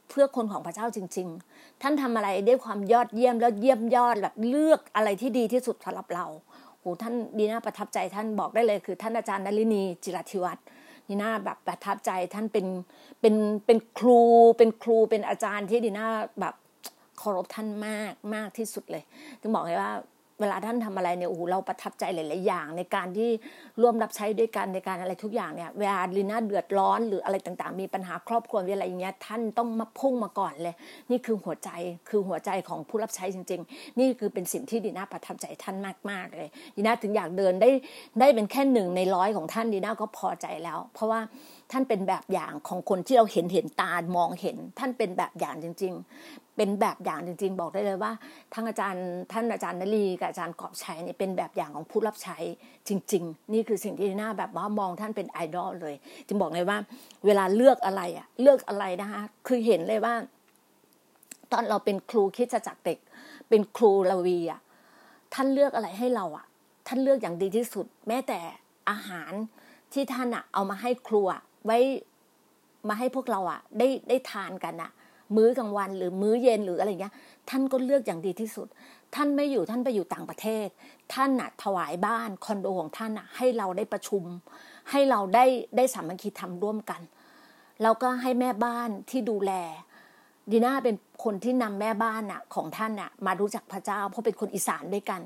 [0.09, 6.27] เพื่อคนของพระเจ้าจริง ๆ ท่านทำอะไรด้วยความยอดเยี่ยมแล้วเยี่ยมยอดแบบเลือกอะไรที่ดีที่สุดสำหรับเรา
[6.81, 10.65] โหท่านดีน่าประทับใจท่านบอกได้เลยคือ ท่านอาจารย์นลินีจิรธิวัฒน์
[11.09, 12.67] ดีน่าแบบประทับใจท่านเป็น
[13.21, 13.35] เป็น
[13.67, 14.23] เป็นครู
[14.59, 16.07] เป็นครูเป็นอาจารย์ที่ดีน่า
[16.41, 16.55] แบบ
[17.19, 19.03] เคารพท่านมากมากที่สุดเลย
[19.41, 19.93] ถึงบอกเลยว่า
[20.43, 23.31] เวลาท่านทำอะไรเนี่ยโอ้โหเราประทับใจหลาย ๆ อย่าง ในการที่
[23.83, 30.75] ร่วมรับใช้ด้วยกันในการอะไรทุกอย่างเนี่ยเวลาลีน่าเดือดร้อน หรืออะไรต่าง ๆ มีปัญหาครอบครัวอะไรอย่างเงี้ยท่านต้องมาพุ่งมาก่อนเลย
[31.11, 31.71] นี่คือหัวใจ
[32.09, 35.77] คือหัวใจของผู้รับใช้จริง ๆ นี่คือเป็นสิ่งที่ดีน่าประทับใจท่าน
[36.11, 37.71] มากๆเลยดีน่าถึงอยากเดินได้
[38.21, 41.21] ได้เป็นแค่หนึ่งในร้อยของท่านดีน่าก็พอใจแล้ว เพราะว่า
[41.73, 48.13] ท่านเป็นแบบอย่างของคนที่เราเห็นเห็นตามองเห็น ท่านเป็นแบบอย่างจริง ๆเป็นแบบอย่างจริง ๆ บอกได้เลยว่า
[48.55, 52.37] ทั้งอาจารย์ ท่านอาจารย์นลีกับอาจารย์กอบชัยเนี่ยเป็นแบบอย่างของผู้รับใช้
[52.89, 55.95] จริง ๆ นี่คือสิ่งที่น่าแบบว่ามองท่านเป็นไอดอลเลย
[56.27, 56.79] จึงบอกเลยว่า
[57.27, 60.15] เวลาเลือกอะไรอะเลือกอะไรนะคะคือเห็นเลยว่า
[61.53, 62.99] ตอนเราเป็นครูคิดจะจักเด็ก
[63.49, 64.61] เป็นครูลวีอะ
[65.35, 66.47] ท่านเลือกอะไรให้เราอะ
[66.87, 68.39] ท่านเลือกอย่างดีที่สุด แม้แต่
[68.91, 69.33] อาหาร
[69.93, 71.79] ที่ท่านอะเอามาให้ครูอะไว้
[72.89, 74.91] มาให้พวกเราอะได้ได้ทานกันอะ
[75.37, 77.15] มื้อกลางวัน หรือมื้อเย็นหรืออะไรเงี้ย
[77.51, 78.67] ท่านก็เลือกอย่างดีที่สุด
[79.15, 80.67] ท่านไม่อยู่ท่านไปอยู่ต่างประเทศ
[81.15, 84.25] ท่านอะถวายบ้านคอนโดของท่านอะให้เราได้ประชุม
[84.91, 85.45] ให้เราได้
[85.77, 87.01] ได้สามัคคีทำร่วมกัน
[87.83, 89.53] แล้วก็ให้แม่บ้านที่ดูแล
[90.51, 95.21] ดีน่าเป็นคนที่นำแม่บ้านอะของท่านอะมารู้จักพระเจ้า เพราะเป็นคนอีสานด้วยกัน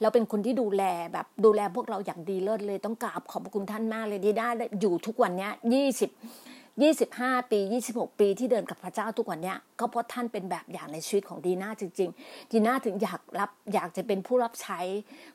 [0.00, 4.48] แล้วเป็นคนที่ดูแลแบบดูแลพวกเราอย่างดีเลิศเลย ต้องกราบขอบคุณท่านมากเลยดีน่า
[4.80, 6.10] อยู่ทุกวันเนี้ยยี่สิบ
[6.80, 14.80] ยี่สิบห้าปียี่สิบหกปีที่เดินกับพระเจ้าทุกวันเนี้ยก็เพราะท่านเป็นแบบอย่างในชีวิตของดีน่าจริงๆดีน่าถึงอยากรับอยากจะเป็นผู้รับใช้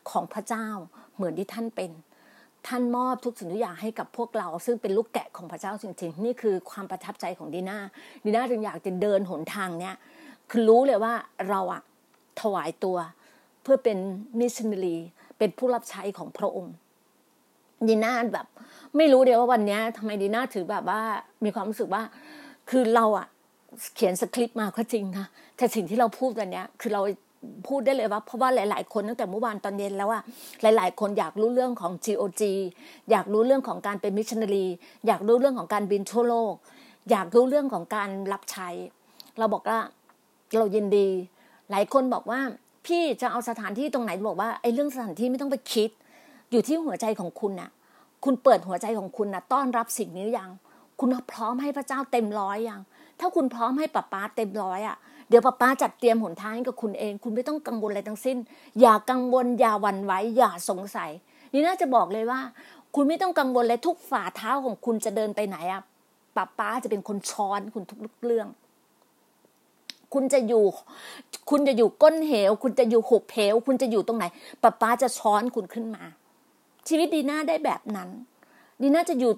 [0.10, 0.67] ของพระเจ้า
[1.15, 1.91] เหมือนที่ท่านเป็น
[2.67, 7.78] ท่านมอบทุกสิ่งทุกอย่างให้กับพวกเรา ซึ่งเป็นลูกแกะของพระเจ้าจริงๆ นี่คือความประทับใจของดีน่า
[8.26, 9.95] ดีน่าจึงอยากจะเดินหนทางเนี้ย
[10.50, 11.13] คือรู้เลยว่า
[11.50, 11.82] เราอะ
[12.41, 12.97] ถวายตัว
[13.63, 13.97] เพื่อเป็น
[14.39, 14.97] มิชชันนารี
[15.38, 16.73] เป็นผู้รับใช้ของพระองค์
[17.87, 18.47] ดีน่าแบบ
[18.97, 21.01] ไม่รู้เดียวว่าวันนี้ทำไมดีน่าถือแบบว่า
[21.43, 22.01] มีความรู้สึกว่า
[22.69, 23.27] คือเราอะ
[23.95, 25.25] เขียนสคริปต์มาก็จริงนะ
[25.57, 27.01] แต่สิ่งที่เราพูดวันนี้คือเรา
[27.67, 30.21] พูดได้เลยว่าเพราะว่าหลาย ๆ คนตั้งแต่เมื่อวานตอนเย็นแล้วว่า
[30.61, 32.41] หลาย ๆ คนอยากรู้เรื่องของ GOG
[33.11, 34.65] อยากรู้เรื่องของการเป็นมิชชันนารี
[35.07, 36.53] อยากรู้เรื่องของการบินทั่วโลก
[37.11, 38.69] อยากรู้เรื่องของการรับใช้
[39.39, 39.79] เราบอกว่า
[40.57, 41.07] เรายินดี
[41.71, 42.39] หลายคนบอกว่า
[42.85, 45.89] พี่จะเอาสถานที่ตรงไหนบอกว่าไอ้เรื่องสถานที่ไม่ต้องไปคิด
[46.51, 47.69] อยู่ที่หัวใจของคุณน่ะ
[48.23, 50.49] คุณเปิดหัวใจของคุณน่ะ ต้อนรับสิ่งนี้ยัง
[50.99, 52.81] คุณพร้อมให้พระเจ้าเต็มร้อยยัง
[53.19, 54.97] ถ้าคุณพร้อมให้ป้าป้าเต็มร้อยอะ
[55.29, 58.38] เดี๋ยวป้าป้าจัดเตรียมหนทางให้กับคุณเอง คุณไม่ต้องกังวลอะไรทั้งสิ้น
[58.81, 61.12] อย่ากังวลอย่าหวั่นไหวอย่าสงสัย
[61.53, 62.39] นี่น่าจะบอกเลยว่า
[62.95, 65.81] คุณไม่ต้องกังวลเลยทุกฝ่าเท้าของคุณจะเดินไปไหนอะ
[66.36, 68.47] ป้าป้าจะเป็นคนช้อนคุณทุกเรื่อง
[70.13, 70.65] คุณจะอยู่
[71.49, 74.25] คุณจะอยู่ก้นเหว คุณจะอยู่หุบเหว คุณจะอยู่ตรงไหน
[74.63, 76.03] ป้าป้าจะช้อนคุณขึ้นมา
[76.88, 78.10] ชีวิตดีน่าได้แบบนั้น
[78.82, 79.32] ดีน่าจะอยู่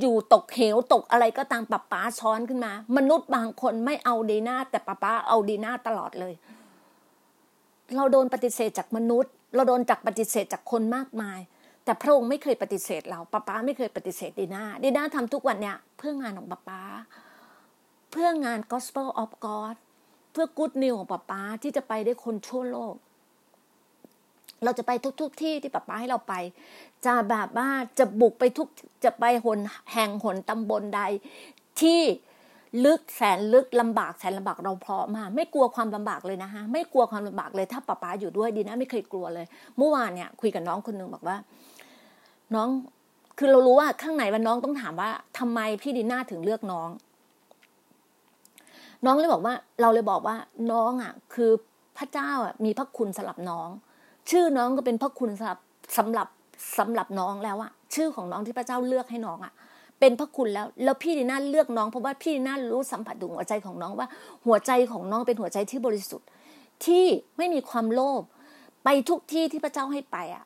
[0.00, 6.34] อยู่ตกเหวตกอะไรก็ตามป้าป้าช้อนขึ้นมา มนุษย์บางคนไม่เอาดีน่าแต่ป้าป้าเอาดีน่าตลอดเลย
[7.96, 11.40] เราโดนปฏิเสธจากมนุษย์ เราโดนจากปฏิเสธจากคนมากมาย
[11.84, 16.82] แต่พระองค์ไม่เคยปฏิเสธเราป้าป้าไม่เคยปฏิเสธดีน่าดีน่าทำทุกวันเนี่ยเพื่องานของป้าป้า
[18.10, 19.76] เพื่องาน Gospel of God
[20.32, 22.94] เพื่อกู๊ดนิวของป้าป้าที่จะไปได้คนทั่วโลก
[24.64, 26.34] เราจะไปทุกๆทที่ที่ป้าป้าให้เราไป
[27.06, 28.68] จะแบบว่าจะบุกไปทุก
[29.04, 29.58] จะไปหน
[29.92, 31.00] แห่งหนตำบลใด
[31.80, 32.00] ที่
[32.84, 39.46] ลึกแสนลึกลำบากแสนลำบากเราพร้อมมาไม่กลัวความลำบากเลยนะคะไม่กลัวความลำบากเลยถ้าป้าป้าอยู่ด้วยดีนะไม่เคยกลัวเลย
[39.78, 41.36] เมื่อวานเนี่ย คุยกับน้องคนหนึ่งบอกว่า
[42.54, 42.68] น้อง
[43.38, 46.88] คือเรารู้ว่าข้างในวันน้องต้องถามว่าทำไมพี่ดีน่าถึงเลือกน้อง
[49.04, 50.36] น้องเลยบอกว่า เราเลยบอกว่า
[50.72, 51.50] น้องอะ คือ
[51.98, 53.68] พระเจ้าอะมีพระคุณสำหรับน้อง
[54.30, 55.58] ชื่อน้องก็เป็นพระคุณสำหรับ
[55.98, 56.28] สำหรับ
[56.78, 59.52] สำหรับน้องแล้วอะชื่อของน้องที่พระเจ้าเลือกให้น้องอะ
[60.00, 64.08] เป็นพระคุณแล้ว แล้วพี่ดีน่าเลือกน้องเพราะว่าพี่ดีน่ารู้สัมผัสถึงหัวใจของน้องว่า
[64.46, 66.28] หัวใจของน้องเป็นหัวใจที่บริสุทธิ์
[66.86, 67.04] ที่
[67.38, 68.22] ไม่มีความโลภ
[68.84, 70.44] ไปทุกที่ที่พระเจ้าให้ไปอะ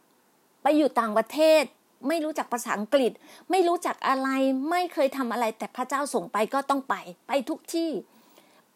[0.62, 1.62] ไปอยู่ต่างประเทศ
[2.08, 3.12] ไม่รู้จักภาษาอังกฤษ
[3.50, 4.28] ไม่รู้จักอะไร
[4.70, 6.94] ไม่เคยทำอะไร แต่พระเจ้าส่งไปก็ต้องไป
[7.28, 7.90] ไปทุกที่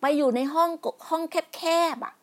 [0.01, 0.71] ไปอยู่ในห้อง
[1.09, 1.23] ห้อง
[1.57, 1.63] แค
[1.95, 2.15] บๆอะ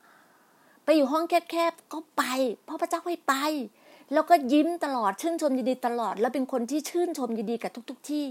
[0.89, 2.23] ไปอยู่ห้องแคบๆก็ไป
[2.65, 3.33] เพราะพระเจ้าให้ไป
[4.13, 8.25] แล้วก็ยิ้มตลอดชื่นชมยินดีตลอด แล้วเป็นคนที่ชื่นชมยินดีกับทุก ๆทที่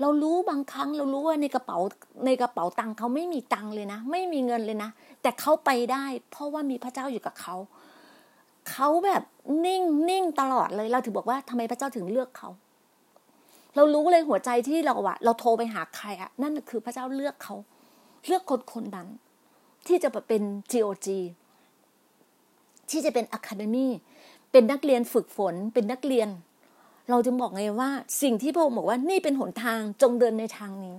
[0.00, 1.78] เรารู้บางครั้งเรารู้ว่าในกระเป๋า
[2.26, 4.90] ในกระเป๋าตังค์เขาไม่มีตังค์เลยนะ ไม่มีเงินเลยนะ
[5.22, 7.54] แต่เขาไปได้ เพราะว่ามีพระเจ้าอยู่กับเขา
[8.70, 9.22] เขาแบบ
[9.66, 12.48] นิ่งนิ่งตลอดเลยเราถึงบอกว่าทำไมพระเจ้าถึงเลือกเขา
[13.76, 17.54] เรารู้เลยหัวใจที่เราอะเราโทรไปหาใครอะนั่นคือพระเจ้าเลือกเขา
[18.26, 19.08] เลือกคนคนนั้น
[19.88, 21.08] ที่จะเป็น GOG
[22.90, 23.88] ที่จะเป็น Academy
[24.52, 26.28] เป็นนักเรียนฝึกฝนเป็นนักเรียน
[27.10, 27.90] เราจึงบอกไงว่า
[28.22, 30.96] สิ่งที่พระองค์บอกว่านี่เป็นหนทางจงเดินในทางนี้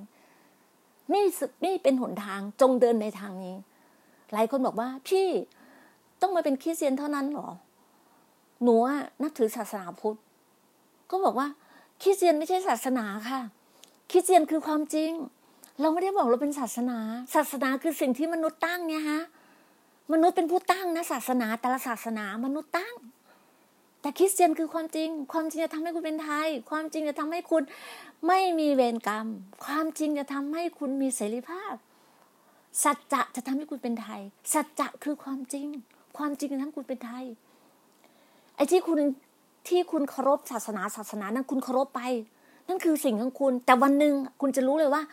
[1.14, 1.26] นี่
[1.66, 3.56] นี่เป็นหนทางจงเดินในทางนี้
[4.34, 5.28] หลายคนบอกว่า พี่
[6.22, 7.50] ต้องมาเป็นคริสเตียนเท่านั้นหรอ
[8.64, 8.76] หนู
[9.22, 10.18] นับถือศาสนาพุทธ
[11.10, 11.48] ก็บอกว่า
[12.02, 13.42] คริสเตียนไม่ใช่ศาสนาค่ะ
[14.12, 15.12] คริสเตียนคือความจริง
[15.82, 16.98] เราไม่ได้บอกเราเป็นศาสนา
[17.36, 19.22] ศาสนาคือสิ่งที่มนุษย์ตั้งเนี่ยฮะ
[20.14, 22.96] มนุษย์เป็นผู้ตั้งนะศาสนา แต่ละศาสนามนุษย์ตั้ง
[24.02, 27.64] แต่คริสเตียนคือความจริง ความจริงจะทำให้คุณเป็นไทย ความจริงจะทำให้คุณ
[28.28, 29.28] ไม่มีเวรกรรม
[29.66, 31.74] ความจริงจะทำให้คุณมีเสรีภาพ
[32.84, 34.22] สัจจะจะทำให้คุณเป็นไทย
[34.54, 35.68] สัจจะคือความจริง
[36.18, 37.26] ความจริงจะทำให้คุณเป็นไทย
[38.56, 39.00] ไอ้ที่คุณ
[39.68, 42.02] ที่คุณเคารพศาสนาศาสนานั้นคุณเคารพไป
[42.68, 45.04] นั่นคือสิ่งของคุณ แต่วันหนึ่งคุณจะรู้เลยว่า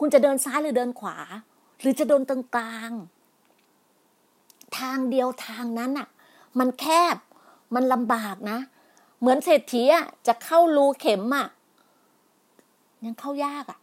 [0.00, 1.16] คุณจะเดินซ้ายหรือเดินขวา
[1.80, 2.90] หรือจะโดนตรงกลาง
[4.78, 6.08] ทางเดียวทางนั้นอะ
[6.58, 7.16] มันแคบ
[7.74, 8.58] มันลำบากนะ
[9.20, 11.46] เหมือนเศรษฐีอะจะเข้ารูเข็มอะ
[13.04, 13.78] ยังเข้ายากอะ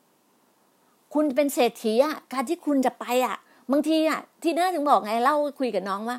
[1.13, 3.38] คุณเป็นเศรษฐีอะการที่คุณจะไปอะ
[3.71, 6.17] บางทีอะ ที่น่าถึงบอกไงเล่าคุยกับน้องว่า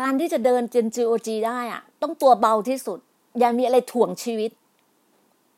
[0.00, 2.98] การที่จะเดินเจนจีโอจีได้อะ ต้องตัวเบาที่สุด
[3.38, 4.50] อย่ามีอะไรถ่วงชีวิต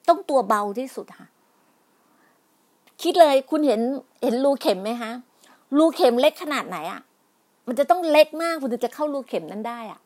[0.09, 1.29] ต้องตัวเบาที่สุดค่ะ
[3.03, 3.81] คิดเลยคุณเห็น
[4.23, 5.11] เห็นรูเข็มไหมคะ
[5.77, 7.01] รูเข็มเล็กขนาดไหนอะ
[7.67, 10.01] มันจะต้องเล็กมากคุณถึงจะเข้ารูเข็มนั้นได้อะ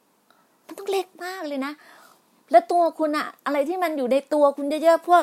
[0.67, 1.73] มันต้องเล็กมากเลยนะ
[2.51, 5.23] แล้วตัวคุณอะอะไรที่มันอยู่ในตัวคุณเยอะๆพวก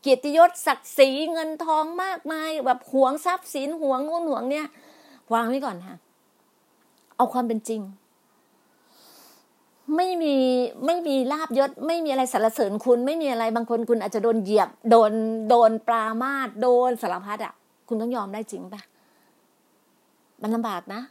[0.00, 4.66] เกียรติยศศักดิ์ศรีเงินทองมากมาย แบบหวงทรัพย์สินหวงนู่นหวงเนี่ย
[5.34, 5.96] วางไว้ก่อนค่ะ
[7.16, 7.80] เอาความเป็นจริง
[9.96, 10.36] ไม่มี
[10.86, 15.12] ไม่มีลาบยศ ไม่มีอะไรสรรเสริญคุณ ไม่มีอะไรบางคนคุณอาจจะโดนเหยียบ โดน
[15.48, 17.54] โดนปลามาดโดนสารพัดอะ
[17.88, 18.80] คุณต้องยอมได้จริงปะ
[20.42, 21.02] มันลำบากนะ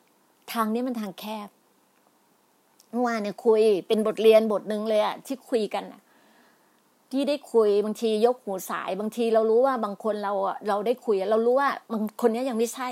[0.53, 1.49] ทางนี้มันทางแคบ
[2.91, 6.01] เมื่อวานเนี่ยคุยเป็นบทเรียนบทหนึ่งเลยอะที่คุยกันอะ
[7.11, 10.33] ที่ได้คุยบางทียกหูสาย บางทีเรารู้ว่าบางคนเรา
[10.67, 12.89] เราได้คุย เรารู้ว่าบางคนนี้ยังไม่ใช่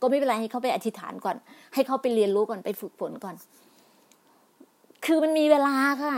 [0.00, 1.36] ก็ไม่เป็นไรให้เขาไปอธิษฐานก่อน
[1.74, 3.34] ให้เขาไปเรียนรู้ก่อนไปฝึกฝนก่อน
[5.06, 6.14] คือมันมีเวลาค่ะ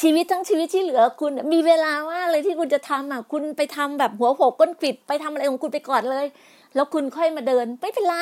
[0.00, 6.26] ชีวิตทั้งชีวิตที่เหลือคุณ มีเวลาว่าอะไรที่คุณจะทำอะ คุณไปทำแบบหัวโขกก้นปิดไปทำอะไรของคุณไปก่อนเลย
[6.74, 8.16] แล้วคุณค่อยมาเดินไม่เป็นไร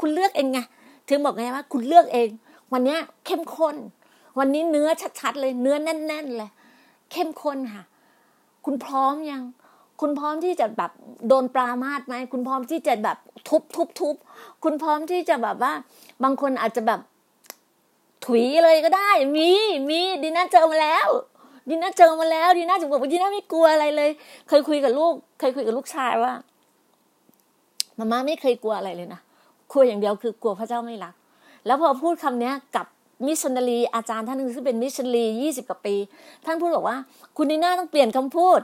[0.00, 0.58] คุณเลือกเองไง
[1.08, 2.28] ถึงบอกไงว่า คุณเลือกเอง
[2.72, 3.76] วันนี้เข้มข้น
[4.38, 4.88] วันนี้เนื้อ
[5.20, 6.50] ชัดๆเลย เนื้อแน่น ๆ เลย
[7.12, 7.84] เข้มข้นค่ะ
[8.64, 9.42] คุณพร้อมยัง
[10.00, 10.90] คุณพร้อมที่จะแบบ
[11.28, 13.18] โดนปรามาสไหมคุณพร้อมที่จะแบบ
[13.48, 14.14] ทุบทุบทุบ
[14.64, 15.72] คุณพร้อมที่จะแบบว่า
[16.24, 17.00] บางคนอาจจะแบบ
[18.24, 19.48] ถุยเลยก็ได้ มี
[19.90, 21.08] มีดีน่าเจอมาแล้ว
[21.68, 24.10] ดีน่าเจอมาแล้วดีน่าถึงบอกว่าดีน่าไม่กลัวอะไรเลย
[24.48, 26.32] เคยคุยกับลูก เคยคุยกับลูกชายว่า
[27.98, 29.20] มาม่าไม่เคยกลัวอะไรเลยนะ
[29.70, 31.14] กลัวอย่างเดียวคือกลัวพระเจ้าไม่รัก
[31.66, 32.86] แล้วพอพูดคำเนี้ยกับ
[33.26, 35.94] มิชชันนารีอาจารย์ท่านนึงซึ่งเป็นมิชชันนารียี่สิบกว่าปี
[36.46, 36.96] ท่านพูดบอกว่า
[37.36, 38.60] คุณดีน่าต้องเปลี่ยนคำพูด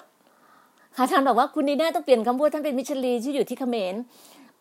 [0.99, 3.95] อาจารย์บอกว่าคุณดีน่าต้องเปลี่ยนคำพูดท่านเป็นมิชชันนารีที่อยู่ที่เขมร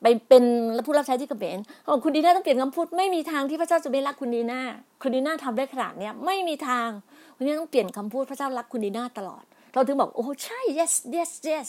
[0.03, 0.43] ไปเป็น
[0.85, 4.61] ผู้รับใช้ที่เขมรบอกคุณดีน่าต้องเปลี่ยนคำพูดไม่มีทางที่พระเจ้าจะไม่รักคุณดีน่า
[5.01, 6.87] คุณดีน่าทำได้ขนาดเนี้ยไม่มีทาง
[7.35, 11.67] คุณดีน่าต้องเปลี่ยนคำพูดพระเจ้ารักคุณดีน่าตลอด เราถึงบอกโอ้ใช่ yes yes yes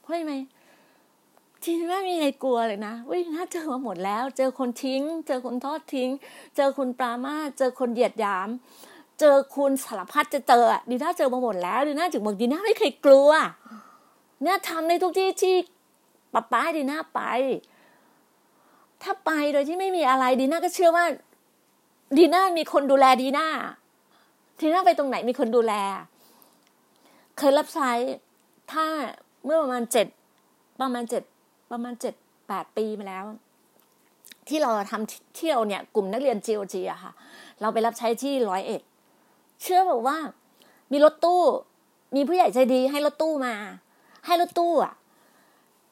[0.00, 0.34] เพราะอะไรไหม
[1.62, 6.10] ทีนี้ไม่มีใครกลัวเลยนะวิน่าเจอมาหมดแล้ว เจอคนทิ้ง เจอคนทอดทิ้ง
[6.56, 8.48] เจอคนปรามาเจอคนเหยียดหยาม
[9.20, 13.30] เจอคุณสารพัดจะเจอดีน่าเจอมาหมดแล้วดีน่าจึงบอกดีน่าไม่เคยกลัว
[14.42, 15.56] เนี่ยทำในทุกที่ที่
[16.34, 17.20] ป้าป้าดีน่าไป
[19.04, 21.04] ถ้าไปโดยที่ไม่มีอะไรดีน่าก็เชื่อว่า
[22.16, 23.46] ดีน่ามีคนดูแลดีน่า
[24.60, 25.72] ดีน่าไปตรงไหนมีคนดูแล
[27.38, 27.90] เคยรับใช้
[28.72, 28.86] ถ้า
[29.44, 30.06] เมื่อประมาณเจ็ด
[30.80, 31.22] ประมาณเจ็ด
[31.70, 32.14] ประมาณเจ็ด
[32.48, 33.24] แปดปีมาแล้ว
[34.48, 37.12] ที่เราทำเที่ยวเนี่ย กลุ่มนักเรียน GOG อะค่ะ
[37.60, 38.82] เราไปรับใช้ที่ร้อยเอ็ด
[39.62, 40.16] เชื่อบอกว่า
[40.92, 41.42] มีรถตู้
[42.16, 43.54] มีผู้ใหญ่ใจดีให้รถตู้มา
[44.26, 44.94] ให้รถตู้อะ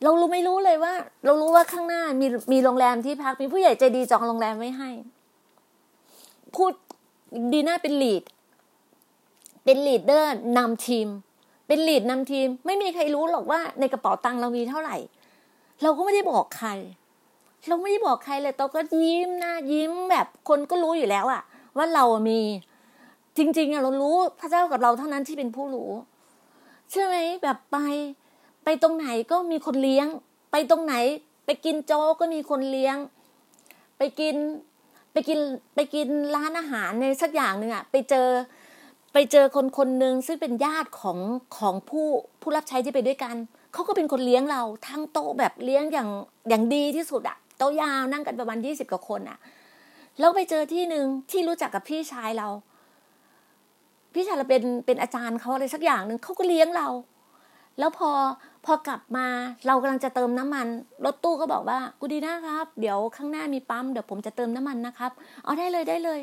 [0.02, 4.90] เรารู้ไม่รู้เลยว่า เรารู้ว่าข้างหน้ามีมีโรงแรมที่พักมีผู้ใหญ่ใจดีจองโรงแรมไว้ให้
[6.56, 6.72] พูด
[7.52, 8.22] ดีน่าเป็น lead
[9.64, 11.08] เป็น leader นำทีม
[11.66, 14.96] เป็น lead นำทีม ไม่มีใครรู้หรอกว่าในกระเป๋าตังค์เรามีเท่าไหร่
[15.82, 16.70] เราก็ไม่ได้บอกใคร
[17.68, 21.42] เราไม่ได้บอกใครเลยเราก็ยิ้มหน้ายิ้มแบบคนก็รู้อยู่แล้วอะ
[21.76, 22.40] ว่าเรามี
[23.36, 25.90] จริง ๆอะเรารู้พระเจ้ากับเราเท่านั้นที่เป็นผู้รู้
[26.90, 27.76] ใช่ไหมแบบไป
[28.64, 30.06] ไปตรงไหนก็มีคนเลี้ยง
[30.52, 30.94] ไปตรงไหน
[31.46, 32.96] ไปกินโจ๊กก็มีคนเลี้ยง
[33.98, 34.36] ไปกิน
[35.12, 35.38] ไปกิน
[35.74, 38.28] ไปกินร้านอาหารในสักอย่างหนึ่งอะไปเจอ
[39.12, 41.18] ไปเจอคนคนหนึ่งซึ่งเป็นญาติของ
[41.58, 42.06] ของผู้
[42.40, 43.36] ผู้รับใช้ที่ไปด้วยกัน
[43.72, 46.08] เขาก็เป็นคนเลี้ยงเราทั้งโต๊ะแบบเลี้ยงอย่าง
[46.48, 49.38] อย่างดีที่สุดอะโต๊ะยาวนั่งกันประมาณยี่สิบกว่าคนอะ
[50.18, 52.48] แล้วไปเจอที่หนึ่งที่รู้จักกับพี่ชายเรา
[54.14, 56.88] พี่ชายเราเป็นเป็นอาจารย์เขาอะไรสักอย่างหนึ่งเขาก็เลี้ยงเรา
[57.78, 58.10] แล้วพอ
[58.64, 59.26] พอกลับมา
[59.66, 60.66] เรากำลังจะเติมน้ำมัน
[61.04, 65.10] รถตู้ก็บอกว่ากูดีนะครับ เดี๋ยวข้างหน้ามีปั๊มเดี๋ยวผมจะเติมน้ำมันนะครับ
[65.44, 66.20] เอาได้เลยได้เลย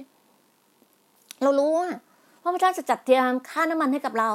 [1.42, 1.72] เรารู้
[2.44, 4.30] ว่าพระเจ้าจะจัดเตรียมค่าน้ำมันให้กับเรา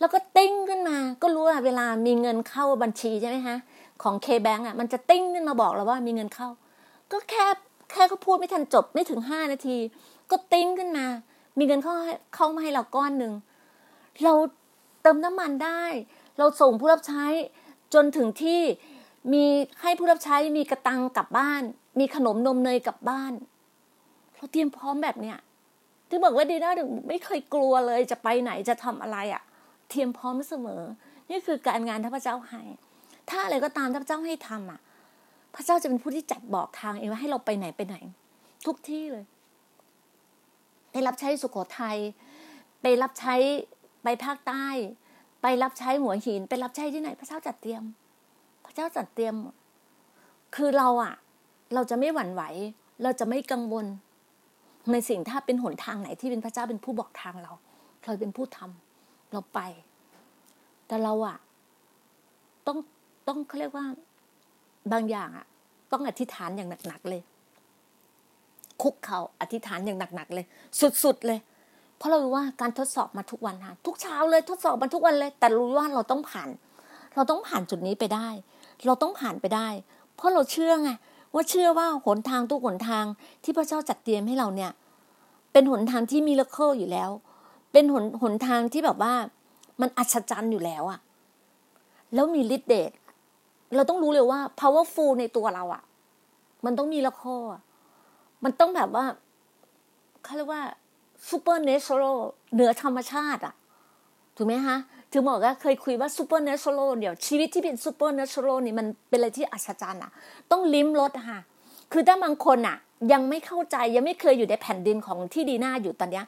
[0.00, 3.56] แล้วก็ติ้งขึ้นมา ก็รู้ว่าเวลามีเงินเข้าบัญชีใช่ไหมฮะ
[4.02, 6.48] ของเคแบงอะมันจะติ้งขึ้นมาบอกเราว่ามีเงินเข้า
[7.12, 7.46] ก็แค่
[7.90, 9.76] แค่เขาพูดไม่ทันจบไม่ถึงห้านาที
[10.30, 11.06] ก็ติ้งขึ้นมา
[11.58, 11.94] มีเงินเข้า
[12.34, 13.32] เข้ามาให้เราก้อนหนึ่ง
[14.24, 14.32] เรา
[15.02, 15.82] เติมน้ำมันได้
[16.38, 17.24] เราส่งผู้รับใช้
[17.94, 18.60] จนถึงที่
[19.32, 19.44] มี
[19.82, 21.62] ให้ผู้รับใช้มีกระตังกลับบ้าน
[21.98, 23.32] มีขนมนมเนยกลับบ้าน
[24.34, 25.38] เราเตรียมพร้อมแบบเนี้ย
[26.08, 26.72] ที่บอกว่าดีน่า
[27.08, 29.42] ไม่เคยกลัวเลยจะไปไหนจะทำอะไรอะ่ะ
[29.88, 30.82] เทียมพร้อมเสมอ
[31.30, 32.62] นี่คือการงานที่พระเจ้าให้
[33.28, 34.80] ถ้าอะไรก็ตามที่พระเจ้าให้ทำอะ
[35.54, 37.96] พระเจ้าจะเป็นผู้ที่จัดบอกทางเองว่าให้เราไปไหนไปไหน
[38.66, 39.24] ทุกที่เลย
[40.90, 41.96] ไปรับใช้สุโขทัย
[42.80, 43.34] ไปรับใช้
[44.02, 44.66] ไปภาคใต้
[45.48, 47.82] ไปรับใช้หัวหิน ไปรับใช้ที่ไหน พระเจ้าจัดเตรียม
[48.64, 49.34] พระเจ้าจัดเตรียม
[50.56, 51.14] คือเราอะ
[51.74, 52.42] เราจะไม่หวั่นไหว
[53.02, 53.86] เราจะไม่กังวล
[54.90, 57.52] ในสิ่งถ้าเป็นหนทางไหนที่เป็นพระเจ้าเป็นผู้บอกทางเรา
[58.04, 59.60] เราเป็นผู้ทำเราไป
[60.86, 61.38] แต่เราอะ
[62.66, 62.78] ต้อง
[63.28, 63.86] ต้องเขาเรียกว่า
[64.92, 65.46] บางอย่างอะ
[65.92, 67.22] ต้องอธิษฐานอย่างหนักๆเลย
[68.82, 70.46] คุกเขาอธิษฐานอย่างหนักๆเลย
[71.04, 71.40] สุดๆเลย
[71.96, 76.48] เพราะเรารู้ว่าการทดสอบมาทุกวันฮะทุกเช้าเลยทดสอบมาทุกวันเลย แต่รู้ว่าเราต้องผ่าน
[77.14, 78.28] เราต้องผ่านจุดนี้ไปได้
[78.86, 79.68] เราต้องผ่านไปได้
[80.14, 80.90] เพราะเราเชื่อไง
[81.34, 83.04] ว่าเชื่อว่าหนทางทุกหนทาง
[83.42, 84.72] ที่พระเจ้าจัดเตรียมให้เราเนี่ย
[85.52, 87.10] เป็นหนทางที่มีเลเคิลอยู่แล้ว
[87.72, 89.14] เป็นหนหนทางที่แบบว่า
[89.80, 91.00] มันอัศจรรย์อยู่แล้วอะ
[92.14, 92.90] แล้วมีฤทธิ์เดช
[93.74, 95.82] เราต้องรู้เลยว่า powerful ในตัวเราอะ
[96.64, 97.54] มันต้องมีละคร
[98.44, 99.04] มันต้องแบบว่า
[100.22, 100.62] เขาเรียกว่า
[101.30, 102.18] supernatural
[102.54, 103.54] เหนือธรรมชาติอะ
[104.36, 104.78] ถูกไหมฮะ
[105.12, 110.10] ถึงบอกว่าเคยคุยว่า supernatural เดี๋ยวชีวิตที่เป็น supernatural นี่มันเป็นอะไรที่อัศจรรย์อะ
[110.50, 111.40] ต้องลิ้มรสค่ะ
[111.92, 112.76] คือถ้าบางคนอะ
[113.12, 116.24] ยังไม่เข้าใจยังไม่เคยอยู่ในแผ่นดินของที่ดีน่าอยู่ตอนเนี้ย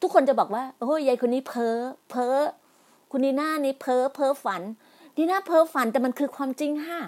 [0.00, 1.76] ทุกคนจะบอกว่าโอ้ยยายคนนี้เพ้อ
[2.10, 2.36] เพ้อ
[3.10, 4.62] คุณดีน่านี่เพ้อเพ้อฝัน
[5.16, 7.00] ดีน่าเพ้อฝันแต่มันคือความจริงฮะ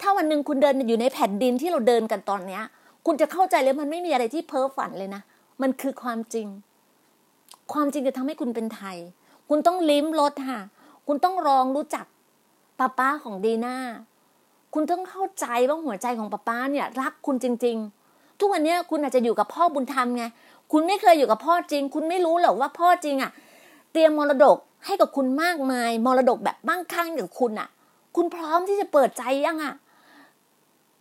[0.00, 2.62] ถ้าวันหนึ่งคุณเดินอยู่ในแผ่นดินที่เราเดินกันตอนเนี้ย
[3.06, 5.22] คุณจะเข้าใจเลยมันไม่มีอะไรที่เพ้อฝันเลยนะ
[5.62, 6.46] มันคือความจริง
[7.72, 8.96] ความจริงจะทำให้คุณเป็นไทย
[9.48, 10.60] คุณต้องลิ้มรสค่ะ
[11.06, 12.06] คุณต้องลองรู้จัก
[12.78, 13.76] ป้าป้าของดีน่า
[14.74, 17.76] คุณต้องเข้าใจว่าหัวใจของป้าป้าเนี่ยรักคุณจริง
[18.08, 20.24] ๆ ทุกวันนี้คุณอาจจะอยู่กับพ่อบุญธรรมไง
[20.72, 23.30] คุณไม่เคยอยู่กับพ่อจริง คุณไม่รู้หรอกว่าพ่อจริงอะ
[23.92, 27.68] เตรียมมรดกให้กับคุณมากมาย มรดกแบบมั่งคั่งอย่างคุณอะ
[28.16, 29.74] คุณพร้อมที่จะเปิดใจยังอะ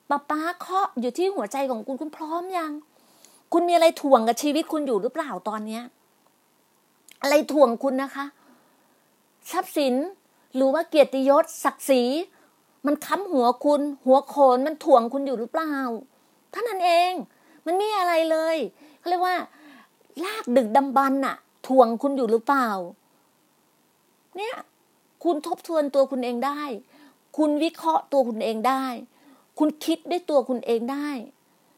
[0.10, 2.72] ป้าป้าเคาะอยู่ที่หัวใจของคุณคุณพร้อมยัง
[3.54, 5.84] คุณมีอะไรถ่วงกับชีวิตคุณอยู่หรือเปล่าตอนเนี้ย
[7.26, 8.26] อะไรถ่วงคุณนะคะ
[9.52, 9.96] ทรัพย์สิน
[10.56, 12.04] หรือว่าเกียรติยศศักดิ์ศรี
[12.86, 15.74] มันค้ำหัวคุณ หัวโขนมันถ่วงคุณอยู่หรือเปล่า
[16.54, 17.12] ท่านั้นเอง
[17.66, 18.58] มันไม่อะไรเลย
[19.00, 19.38] เขาเรียกว่า
[20.24, 21.36] ลากดึกดำบรรน่ะ
[21.68, 22.68] ถ่วงคุณอยู่หรือเปล่า
[24.38, 24.56] เนี่ย
[25.24, 26.62] คุณทบทวนตัวคุณเองได้
[27.38, 28.84] คุณวิเคราะห์ตัวคุณเองได้
[29.60, 31.08] คุณคิดได้ตัวคุณเองได้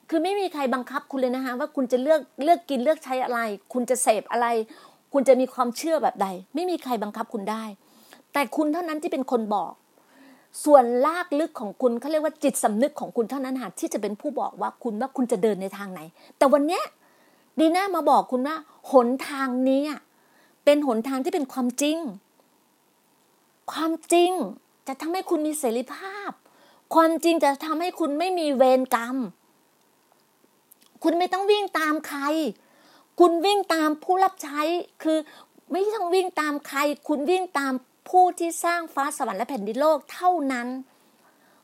[0.09, 3.39] คือไม่มีใครบังคับคุณเลยนะคะว่าคุณจะเลือกเลือกกินเลือกใช้อะไร
[3.73, 4.47] คุณจะเสพอะไร
[5.19, 7.63] คุณจะมีความเชื่อแบบใด ไม่มีใครบังคับคุณได้
[8.33, 9.71] แต่คุณเท่านั้นที่เป็นคนบอก
[10.63, 16.01] ส่วนลากลึกของคุณเขาเรียกว่าจิตสำนึกของคุณเท่านั้นหาที่จะเป็นผู้บอกว่าคุณว่าคุณจะเดินในทางไหน
[16.37, 16.83] แต่วันเนี้ย
[17.59, 18.55] ดีน่ามาบอกคุณว่า
[18.91, 19.83] หนทางนี้
[20.65, 21.97] เป็นหนทางที่เป็นความจริง
[23.71, 24.31] ความจริง
[24.87, 26.31] จะทำให้คุณมีเสรีภาพ
[26.95, 29.17] ความจริงจะทำให้คุณไม่มีเวรกรรม
[31.03, 32.21] คุณไม่ต้องวิ่งตามใคร
[33.19, 34.61] คุณวิ่งตามผู้รับใช้
[35.03, 35.17] คือ
[35.71, 37.73] ไม่ต้องวิ่งตามใคร คุณวิ่งตาม
[38.09, 40.67] ผู้ที่สร้างฟ้าสวรรค์และแผ่นดินโลกเท่านั้น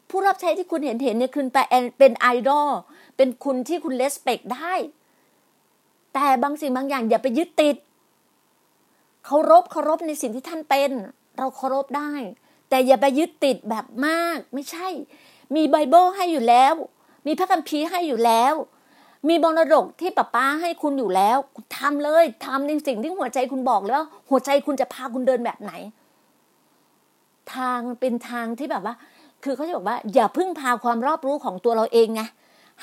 [0.09, 1.45] ผู้รับใช้ที่คุณเห็นเห็นเนี่ยคือ
[1.99, 2.69] เป็นไอดอล
[3.17, 4.73] เป็นคุณที่คุณเลสเปกได้
[6.13, 7.75] แต่บางสิ่งบางอย่างอย่าไปยึดติด
[9.25, 10.91] เคารพเคารพในสิ่งที่ท่านเป็น
[11.37, 12.13] เราเคารพได้
[12.69, 14.87] แต่อย่าไปยึดติดแบบมาก ไม่ใช่
[15.55, 16.73] มีไบเบิลให้อยู่แล้ว
[17.27, 18.53] มีพระคัมภีร์ให้อยู่แล้ว
[19.27, 21.37] มีบรดกที่ป้าป้าให้คุณอยู่แล้ว
[21.77, 25.71] ทำเลยทำในสิ่งที่หัวใจคุณบอกแล้ว หัวใจคุณจะพาคุณเดินแบบไหน
[27.55, 28.95] ทางเป็นทางที่แบบว่า
[29.43, 32.21] คือเขาจะบอกว่า อย่าพึ่งพาความรอบรู้ของตัวเราเองไง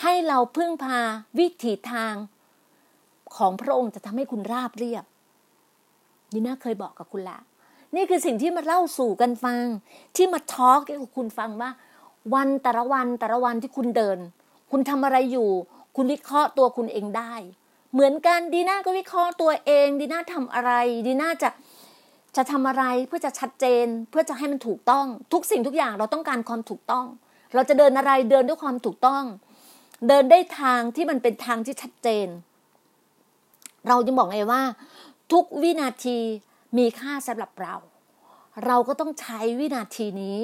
[0.00, 0.98] ให้เราพึ่งพา
[1.38, 2.14] วิถีทาง
[3.36, 5.04] ของพระองค์จะทำให้คุณราบเรียบ
[6.32, 7.38] นี่น่าเคยบอกกับคุณละ
[7.96, 9.58] นี่คือสิ่งที่มาเล่าสู่กันฟัง
[10.16, 11.70] ที่มาทอล์กให้คุณฟังว่า
[12.34, 14.18] วันแต่ละวันแต่ละวันที่คุณเดิน
[14.70, 15.50] คุณทำอะไรอยู่
[15.96, 17.34] คุณวิเคราะห์ตัวคุณเองได้
[17.92, 20.72] เหมือนกันดีน่าก็วิเคราะห์ตัวเองดีน่าทำอะไร
[21.06, 21.48] ดีน่าจะ
[22.36, 27.06] จะทำอะไรเพื่อจะชัดเจนเพื่อจะให้มันถูกต้อง ทุกสิ่งทุกอย่างเราต้องการความถูกต้อง
[27.54, 29.24] เราจะเดินอะไรเดินด้วยความถูกต้อง
[30.08, 32.26] เดินได้ทางที่มันเป็นทางที่ชัดเจน
[33.88, 34.62] เราจะบอกไงว่า
[35.32, 36.18] ทุกวินาที
[36.78, 37.74] มีค่าสำหรับเรา
[38.66, 40.38] เราก็ต้องใช้วินาทีนี้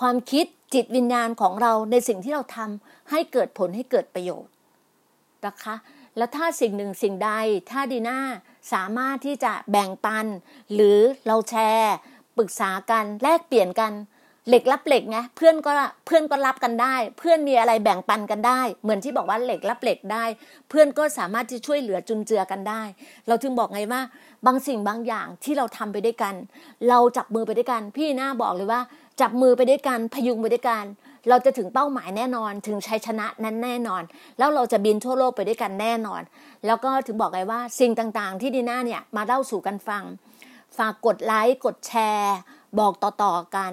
[0.00, 4.52] ความคิดจิตวิญญาณของเราในสิ่งที่เราทำให้เกิดผลให้เกิดประโยชน์
[5.46, 5.74] นะคะ
[6.16, 7.30] แล้วถ้าสิ่งหนึ่งสิ่งใด
[7.70, 8.18] ถ้าดีน่า
[8.72, 10.26] สามารถที่จะแบ่งปัน
[10.72, 11.94] หรือเราแชร์
[12.38, 13.92] ปรึกษากันแลกเปลี่ยนกัน
[14.48, 15.72] เหล็กรับเหล็กไงเพื่อนก็
[16.06, 20.24] เพื่อนก็รับกันได้ เพื่อนมีอะไรแบ่งปันกันได้ เหมือนที่บอกว่าเหล็กรับเหล็กได้
[20.68, 22.82] เพื่อนก็สามารถที่ช่วยเหลือจุนเจือกันได้
[23.28, 24.00] เราจึงบอกไงว่า
[24.46, 26.34] บางสิ่งบางอย่างที่เราทำไปด้วยกัน
[26.88, 28.80] เราจับมือไปด้วยกัน พี่หน้าบอกเลยว่า
[29.20, 30.84] จับมือไปด้วยกันพยุงไปด้วยกัน
[31.28, 34.02] เราจะถึงเป้าหมายแน่นอน ถึงชัยชนะนั้นแน่นอน
[34.38, 36.22] แล้วเราจะบินทั่วโลกไปด้วยกันแน่นอน
[36.66, 40.04] แล้วก็ถึงบอกไงว่าสิ่งต่างๆ ที่ดีน่าเนี่ยมาเล่าสู่กันฟัง
[40.76, 42.36] ฝากกดไลค์กดแชร์
[42.78, 43.72] บอกต่อๆกัน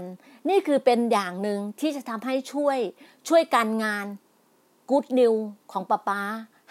[0.49, 2.77] นี่คือเป็นอย่างหนึ่งที่จะทำให้ช่วย
[3.27, 4.05] ช่วยการงาน
[4.89, 5.33] กู๊ดนิว
[5.71, 6.21] ของป้าป้า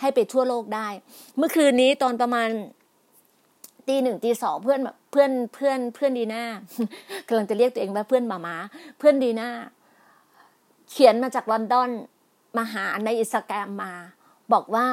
[0.00, 0.88] ให้ไปทั่วโลกได้
[1.36, 2.48] เมื่อคืนนี้ตอนประมาณ
[3.88, 6.44] ตีหนึ่งตีสองเพื่อนแบบเพื่อนเพื่อนเพื่อนดีน่า
[7.28, 8.56] กำลังจะเรียกตัวเองว่าเพื่อนหมามา
[8.98, 9.50] เพื่อนดีน่า
[10.90, 11.90] เขียนมาจากลอนดอน
[12.56, 13.92] มาหาในอินสตาแกรมมา
[14.52, 14.86] บอกว่า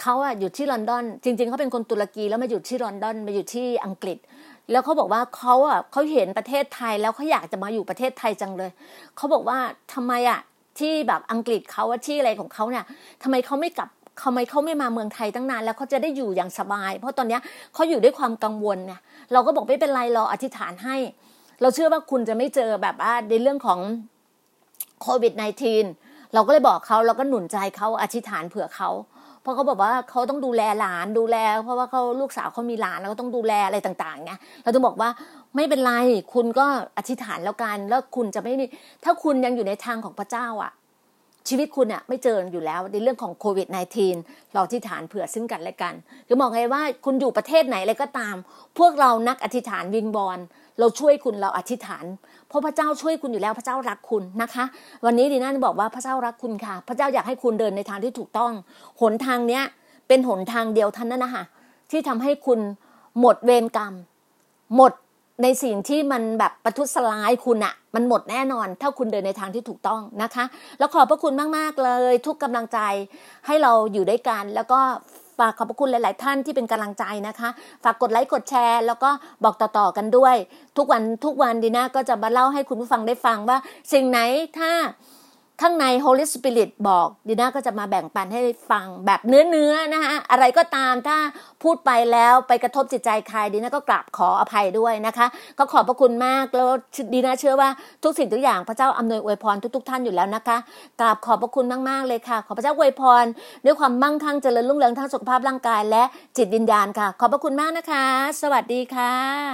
[0.00, 4.18] เขาอะอยู่ที่ลอนดอน จริง ๆเขาเป็นคนตุรกีแล้วมาอยู่ที่ลอนดอนมาอยู่ที่อังกฤษ
[4.70, 8.70] แล้วเขาบอกว่าเขาอะเขาเห็นประเทศไทยแล้วเขาอยากจะมาอยู่ประเทศไทยจังเลย
[9.16, 9.58] เขาบอกว่า
[9.92, 10.40] ทำไมอะ
[10.78, 12.84] ที่แบบอังกฤษเขาที่อะไรของเขาเนี่ย
[13.22, 13.88] ทำไมเขาไม่กลับ
[14.22, 17.38] ทำไมเขาไม่มาเมืองไทยตั้งนานแล้วเขาจะได้อยู่อย่างสบาย เพราะตอนนี้
[17.74, 19.00] เขาอยู่ด้วยความกังวลเนี่ย
[19.32, 20.96] เราก็บอกไม่เป็นไรเราอธิษฐานให้
[21.60, 23.80] เราเชื่อว่าคุณจะไม่เจอแบบว่าในเรื่องของ
[25.02, 28.90] โควิด -19 เราก็เลยบอกเขาเราก็หนุนใจเขาอธิษฐานเผื่อเขา
[29.42, 34.32] เพราะเขาบอกว่าเขาต้องดูแลหลานดูแล เพราะว่าเขาลูกสาวเขามีหลานแล้วก็ต้องดูแลอะไรต่างๆไง
[34.62, 35.10] เราต้องบอกว่า
[35.56, 35.92] ไม่เป็นไร
[36.34, 36.66] คุณก็
[36.98, 38.52] อธิษฐานแล้วกัน แล้วคุณจะไม่
[39.04, 40.72] ถ้าคุณยังอยู่ในทางของพระเจ้าอะ
[41.48, 43.68] ชีวิตคุณอะไม่เจออยู่แล้วในเรื่องของโควิด
[44.10, 45.94] -19 เราที่ฐานเผื่อซึ่งกันและกัน
[46.28, 48.34] คือบอกไงว่าคุณอยู่ประเทศไหนอะไรก็ตาม
[48.78, 50.38] พวกเรานักอธิษฐานวิงบอล
[50.78, 52.04] เราช่วยคุณเราอธิษฐาน
[52.48, 54.64] เพราะพระเจ้าช่วยคุณอยู่แล้วพระเจ้ารักคุณนะคะ
[55.04, 58.52] วันนี้ดีน่าบอกว่าพระเจ้ารักคุณค่ะ พระเจ้าอยากให้คุณเดินในทางที่ถูกต้อง
[59.00, 59.62] หนทางเนี้ย
[60.08, 61.44] เป็นหนทางเดียวท่านนั่นนะคะ
[61.90, 62.60] ที่ทำให้คุณ
[63.20, 63.94] หมดเวรกรรม
[64.76, 64.92] หมด
[65.42, 70.44] ในสิ่งที่มันแบบประทุษร้ายคุณอะมันหมดแน่นอน ถ้าคุณเดินในทางที่ถูกต้องนะคะ
[70.78, 72.78] แล้วขอบพระคุณมากๆเลย ทุกกำลังใจ
[73.46, 74.80] ให้เราอยู่ด้วยกัน แล้วก็
[75.38, 77.48] ฝากขอบพระคุณหลาย ๆ ท่านที่เป็นกำลังใจนะคะ
[77.84, 79.10] ฝากกดไลค์กดแชร์ แล้วก็
[79.44, 80.36] บอกต่อๆกันด้วย
[80.76, 83.58] ทุกวันทุกวันดีนะก็จะมาเล่าให้คุณผู้ฟังได้ฟังว่า
[83.92, 84.20] สิ่งไหน
[84.58, 84.70] ถ้า
[85.62, 91.18] ข้างใน Holy Spirit บอกดีน่าก็จะมาแบ่งปันให้ฟังแบบเนื้อเนื้อนะคะอะไรก็ตามถ้า
[91.62, 95.26] พูดไปแล้วไปกระทบจิตใจใครดีน่าก็กราบขออภัยด้วยนะคะ
[95.58, 96.70] ก็ขอบพระคุณมากแล้ว
[97.14, 97.68] ดีน่าเชื่อว่า
[98.02, 100.56] ทุกสิ่งทุกอย่างพระเจ้าอำนวยอวยพรทุก ๆ ท่านอยู่แล้วนะคะ
[101.00, 103.24] กราบขอบพระคุณมากๆเลยค่ะ ขอพระเจ้าอวยพร
[103.64, 106.02] ด้วยความมั่งคั่งเจริญรุ่งเรืองทั้งสุขภาพร่างกาย และ
[106.36, 108.06] จิตวิญญาณค่ะ ขอบพระคุณมากนะคะ
[108.42, 109.34] สวัสดีค่ะ